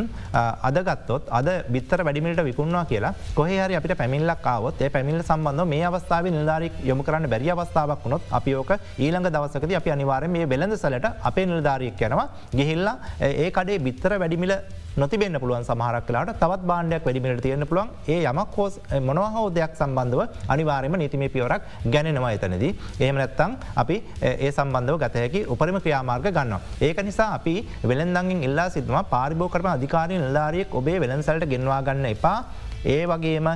[0.69, 6.27] අදගත්තොත් අද බිත්තර වැඩිමිට විකුණවා කියලා කොහහරි අපිට පැමිල්ලක් ආවොත් ඒ පැමිල්ල සම්බන්ධ මේ අවස්ථාව
[6.29, 11.13] නිල්ධාරක් යොම කරන්න බැරි අවස්ථාවක් වුණොත් අපි ඕක ඊළඟ දවසකද අපි අනිවාරය මේ වෙළඳ සලට
[11.23, 12.97] අපේ නිල්ධාරයක් යනවා ගිහිල්ලා
[13.31, 14.55] ඒ කඩේ බිත්තර වැඩිමිල
[14.97, 18.75] නොතිබෙන්න්න පුළුවන් සමහරක් කලාට තවත් බාණ්ඩයක් වැඩිමිට තියෙන පුළුවන් ඒ යමක් හෝස්
[19.09, 20.23] මොනවහෝ දෙයක් සම්බන්ධව
[20.55, 21.63] අනිවාරයම නීතිමේ පියවරක්
[21.95, 22.73] ගැනෙනවා එතනදී.
[23.03, 26.55] එහෙම නැත්තං අපි ඒ සම්බන්ධව ගතහැකි උපරිම ක්‍රියාමාර්ග ගන්න.
[26.81, 27.55] ඒක නිසා අපි
[27.91, 32.39] වෙළඳංගින් ඉල්ලා සිදුව පාරිභෝ කරම අධිකාරය නිල්ධාරියෙක් ඔබේ වෙළන්සලට ගෙන්වා ගන්න එපා
[32.85, 33.49] ඒ වගේම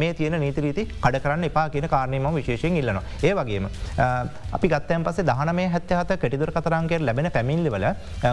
[0.00, 3.02] මේ තියෙන නීතිරීති කඩ කරන්න එපා කියන කාරණයම විශේෂයෙන් ඉල්ලනවා.
[3.22, 3.68] ඒ වගේම
[4.56, 7.86] අපි ගත්තයන් පසේ දහන මේ හැත්ත හත කෙටිදුර කතරන්ගේ ලැබෙන පැමිල්ලිවල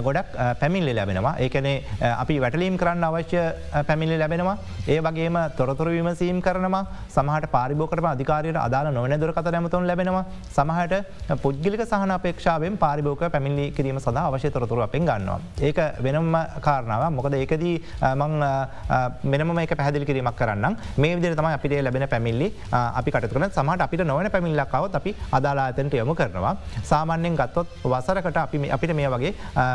[0.08, 1.36] ගොඩක් පැමිල්ලි ලැබෙනවා.
[1.46, 1.76] ඒකනේ
[2.24, 3.44] අපි වැටලීම් කරන්න අවශ්‍ය
[3.90, 4.58] පැමිල්ලි ලැබෙනවා.
[4.88, 6.86] ඒ වගේම තොරතුර විමසීම් කරනවා.
[7.16, 10.26] සමහට පාරිභෝකට අධිකාරයට අදාල නොවන දුරකත ඇමතුන් ලැබෙනවා.
[10.58, 10.94] සමහට
[11.44, 15.40] පුද්ගලික සහන අපේක්ෂාවෙන් පාරිභෝක පැමිල්ලි කිරීම සඳහා අවශ්‍ය තොරතුර අපෙන් ගන්නවා.
[15.68, 16.34] ඒක වෙනම
[16.68, 17.76] කාරණාව මොකද ඒකදී
[18.22, 18.34] මං
[19.32, 24.04] මෙනම එක පැදිලි කිරීමක් කරන්න මේ විදර තම අපිට ලැබෙන පැමිල්ලි අපි කටකන සමට අපිට
[24.06, 26.56] නොවන පැමිල්ලක්කාවත් අපි අදාලාතනට යොමු කරනවා.
[26.84, 29.34] සාමාන්‍යෙන් ගත්තොත් වසරකට අපි අපිට මේ වගේ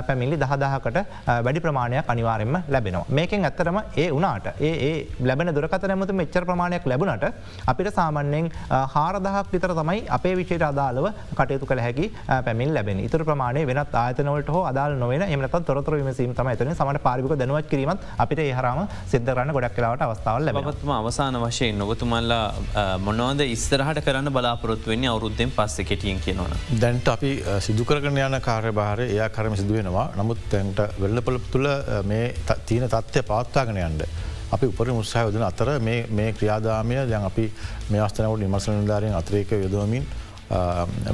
[0.09, 0.99] පැමිල්ලි දහදාහකට
[1.47, 3.05] වැඩි ප්‍රමාණයක් අනිවාරෙන්ම ලැබෙනවා.
[3.11, 7.27] මේකෙන් ඇත්තරම ඒ වනාට ඒ ලැබෙන දුරකත නැමතු මෙච්චර ප්‍රමාණයක් ලැබුණට
[7.67, 8.51] අපිට සාමාන්‍යෙන්
[8.95, 12.07] හාරදහක් විතර තමයි අපේ විචයට අදාළව කටයුතු කළ හැකි
[12.47, 17.03] පැමිල් ලැබෙන ඉතුර ප්‍රමාණය වෙනත් ආතනවලට හෝ අදාල් නොවෙන එමනත් තොරතර විමසීම තම ඇතන සමට
[17.09, 18.81] පාරික දැනුවත් කිරීමත් අපිට ඒහරම
[19.13, 20.05] සිද්ධරන්න ගොඩක් කලාවට
[20.43, 26.57] අවස්ථාවල බවත්ම අවසාන වශයෙන් නොබතුමල්ලා මොනවද ඉස්තරහට කරන්න බලාපොරොත්තුවෙන්නේ අවුරුද්ධෙන් පස්ස කෙටියෙන් කියනවන.
[26.81, 27.31] දැන්ට අපි
[27.61, 31.69] සිදුකරගන යන කාර්ය භාරය එයා කරම සිදුවෙනවා නමුත් තැන්ට වෙල්ලපොල තුළ
[32.05, 32.35] මේ
[32.67, 34.07] තියන තත්ත්වය පවත්තාගෙන යන්ඩ.
[34.53, 37.47] අපි උපර මුත්සාහ යදන අතර මේ ක්‍රියාදාමය දැන් අපි
[37.91, 40.07] මේ අස්තනවට නිමසනධාරයෙන් අතරේක යොදවමින්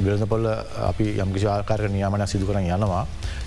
[0.03, 0.45] බිලඳපොල්ල
[0.89, 3.05] අපි යම්කිසි ආකාරක නියාමනය සිදු කරන යනවා.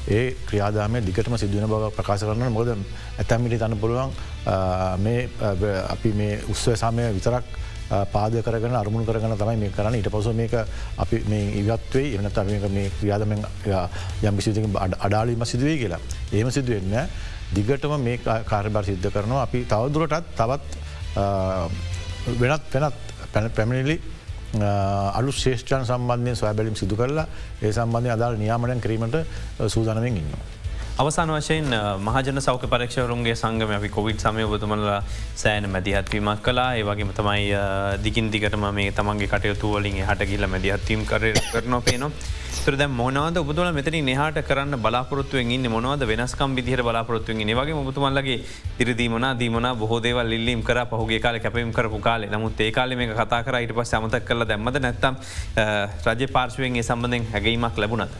[0.08, 2.68] ඒ ක්‍රියාදාමය දිගටම සිදුවන බව ප්‍රකාශ කරන මොද
[3.18, 4.10] ඇතැම්මිලි තන්න පුළුවන්
[4.98, 5.28] මේ
[5.88, 7.44] අපි මේ උත්සව සමය විතරක්
[8.12, 9.94] පාද කරගන අරමුණ කරගන තමයි මේ කරන්න.
[9.94, 10.54] ඉට පස මේක
[10.96, 14.64] අපි මේ ඉවත්වේ එනත මේ ක්‍රියාදම යම් විසිති
[15.00, 16.00] අඩාලීම සිදුවේ කියලා.
[16.32, 17.08] ඒම සිදුවෙන්න
[17.52, 19.42] දිගටම මේ කාර්බර් සිද්ධ කරනවා.
[19.42, 20.64] අපි තවදුරටත් තවත්
[22.40, 22.94] වෙනත් වෙනත්
[23.32, 24.00] පැන පැමිණිලි
[24.54, 27.26] අලු ශේෂ්ඨන් සම්බන්ධය සොය බැලිම් සිදු කරලා
[27.62, 29.16] ඒ සම්බන්ධය අදාල් නියාමටන් කිරීමට
[29.66, 30.34] සූදනවෙන් ඉන්න.
[30.94, 34.84] අවසාන වශයෙන් මහජන සෞඛ පරක්ෂවරුන්ගේ සංගම අපි කොවිඩ් සමය බතුමල
[35.34, 37.48] සෑන මැදිහත්වීමක් කලා ඒවගේ තමයි
[38.02, 42.12] දිගින් දිගටම මේ තමන්ගේ කටයුතු වලින් හට ගිල්ල මැදිහත්වීම් කර කරන පේනවා.
[42.64, 48.36] තුර දැ මොනවද ඔබතුල මෙතන නහට කරන්න බලාපොරත්තුවෙන් ඉන්න මොනවද වෙනස්කම් විදිහර බලාපොරත්තුවෙන් වගේ මුතුමල්ලගේ
[48.76, 53.58] තිරදීමන දීමන බොහෝදේවල් ලිල්ලීම් කර පහුගේ කාල කැපීම් කරපු කාලේ නමුත් ඒකාල මේ කතා කර
[53.60, 55.18] ඉට පස් සමතක් කරල දැම්මද නැත්තම්
[56.06, 58.14] රජ පාර්ශවයෙන්ගේ සම්බඳෙන් හැගීමක් ලැබුණද.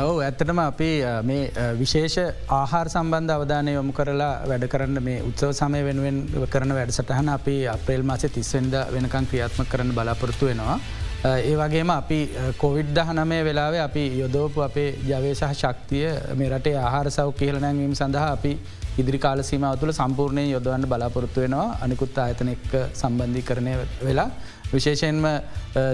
[0.00, 0.90] ඕ ඇත්තටම අපි
[1.24, 2.16] මේ විශේෂ
[2.52, 8.02] ආහාර සම්බන්ධ අවධානය යොමු කරලා වැඩ කරන්න මේ උත්සව සමය වෙනුවෙන් කරන වැඩසටහන අපි අප්‍රේල්
[8.04, 10.80] මාස තිස්වෙන්ද වෙනකං ක්‍රියාත්ම කරන්න බලාපොරොත්තු වෙනවා.
[11.20, 12.18] ඒ වගේම අපි
[12.58, 18.52] කොවිඩ් දහනමය වෙලාවේ අපි යොදෝපු අපේ ජවේශහ ශක්තිය මේ රටේ ආහාර සව් කියලනැවීම සඳහා අපි
[18.98, 21.66] ඉදිරි කාල සීමාව තුළ සම්පූර්ණය යොදවන්න බලාපොරොත්තු වෙනවා.
[21.82, 24.28] අනිකුත් ආයතන එක් සම්බන්ධී කරණය වෙලා.
[24.72, 25.26] විශේෂයෙන්ම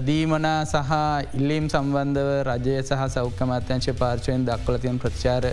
[0.07, 0.93] දීමනා සහ
[1.39, 5.45] ඉල්ලීම් සම්බන්ධව රජය සහ සෞඛ්‍යමත්‍යංශ පාර්ශවයෙන් දක්වලතියන් ප්‍රතිචාර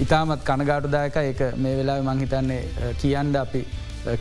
[0.00, 2.62] ඉතාමත් කනගාටුදායක එක මේ වෙලා මංහිතන්නේ
[3.02, 3.62] කියන්ඩ අපි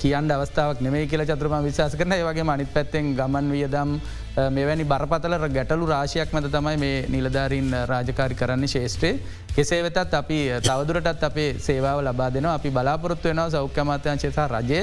[0.02, 3.96] කියන්න අවස්ථාවක් නෙමේ කියල චතුරම විශවාස කරන ඒවගේ මනිත් පැත්තෙන් ගමන් වියදම්
[4.36, 9.20] මෙවැනි බරපතල ගැටලු රාශයක් මත තමයි මේ නිලධාරීන් රාජකාරි කරන්න ශේෂ්ත්‍රේ
[9.50, 14.80] කෙසේ වෙතත් අපි තවදුරටත් අපේ සේවාව ලබා දෙන අපි බලාපොරොත්තු වෙනව සෞඛ්‍යමතයංශේසා රජය.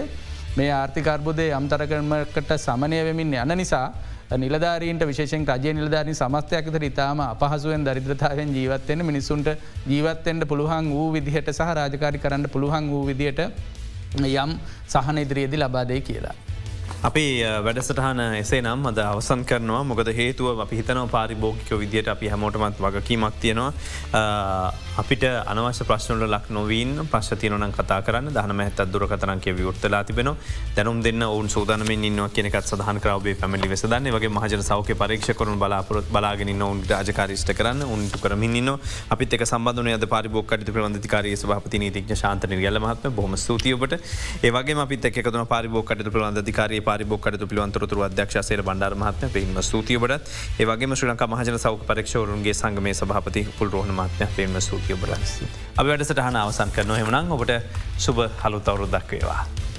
[0.56, 3.86] මේ ආර්ථිකර්බුදය යම්තරකරමකට සමනය වෙමින් යන නිසා
[4.36, 9.50] නිලධාරීන්ට විශේෂෙන් රජය නිලධාරී සමස්තයක්ත ඉතාම අපහසුවෙන් දරිද්‍රතාවෙන් ජීවත්වෙන මිනිසුන්ට
[9.86, 13.42] ජීවත්තෙන්ට පුළුවන් වූ විදිහට සහ රාජකාරි කරන්න පුළුවන් වූ විදියට
[14.14, 14.54] යම්
[14.86, 16.49] සහන ඉදිරියේදි ලබාදේ කියලා.
[17.02, 17.24] අපි
[17.64, 19.82] වැඩසටහන එසේ නම් අද අවසන් කරනවා.
[19.84, 23.72] මොකද හේතුව අපි හිතනව පාරිභෝගික විදියට අපි හැමෝටමත් වගකීමක් තියෙනවා.
[24.96, 28.28] අපිට අනවශ්‍ය ප්‍රශ්නල ලක් නොවීන් ප්‍රශ්තියනන කතා කරන්න.
[28.30, 30.30] දහන ඇත් දුරකතරන්ගේ විවෘත්තලා තිබෙන
[30.76, 35.58] දැනුම් දෙන්න ඔවුන් සෝදනමින් ඉන්න කෙනෙකත් සහන් කරවේ පැමිලි වෙසදන්න වගේ මහජන සෞක පරීක්ෂ කරුන්
[35.58, 38.78] බලාපොරොත් බලාගෙන ඔවුන් රාජකාරිෂ්ට කරන්න උන්ට කරමින් න්න
[39.10, 43.96] අපිත් එක සම්බඳන අද පරිබෝක්කට ප්‍රබන්ධකාරය සභපති නීතිඥ ශාන්තන ගල මහත්ම බොම ස්තුතියෝට
[44.42, 46.06] ඒවගේ අපිත් එකතුන පරිබෝකට
[46.80, 50.14] ප්‍රබන්ධකාරය පරිබොක්කට පිළිවන්තරතුර අධ්‍යක්ෂසයට බණ්ඩාර මහත්ම පීම සූතියබට
[50.58, 55.50] ඒවගේ ශ්‍ර ලංක මහජන සෞක පරක්ෂවරුන්ගේ සංගමේ සභපති පුල් රෝහණ මත්ම පේම සූතිය බට.
[55.76, 57.58] අප වැඩසටහන අවසන් කරන හෙමනම් ඔබට
[57.98, 59.69] සුබ හලු තවරුදක් වේවා.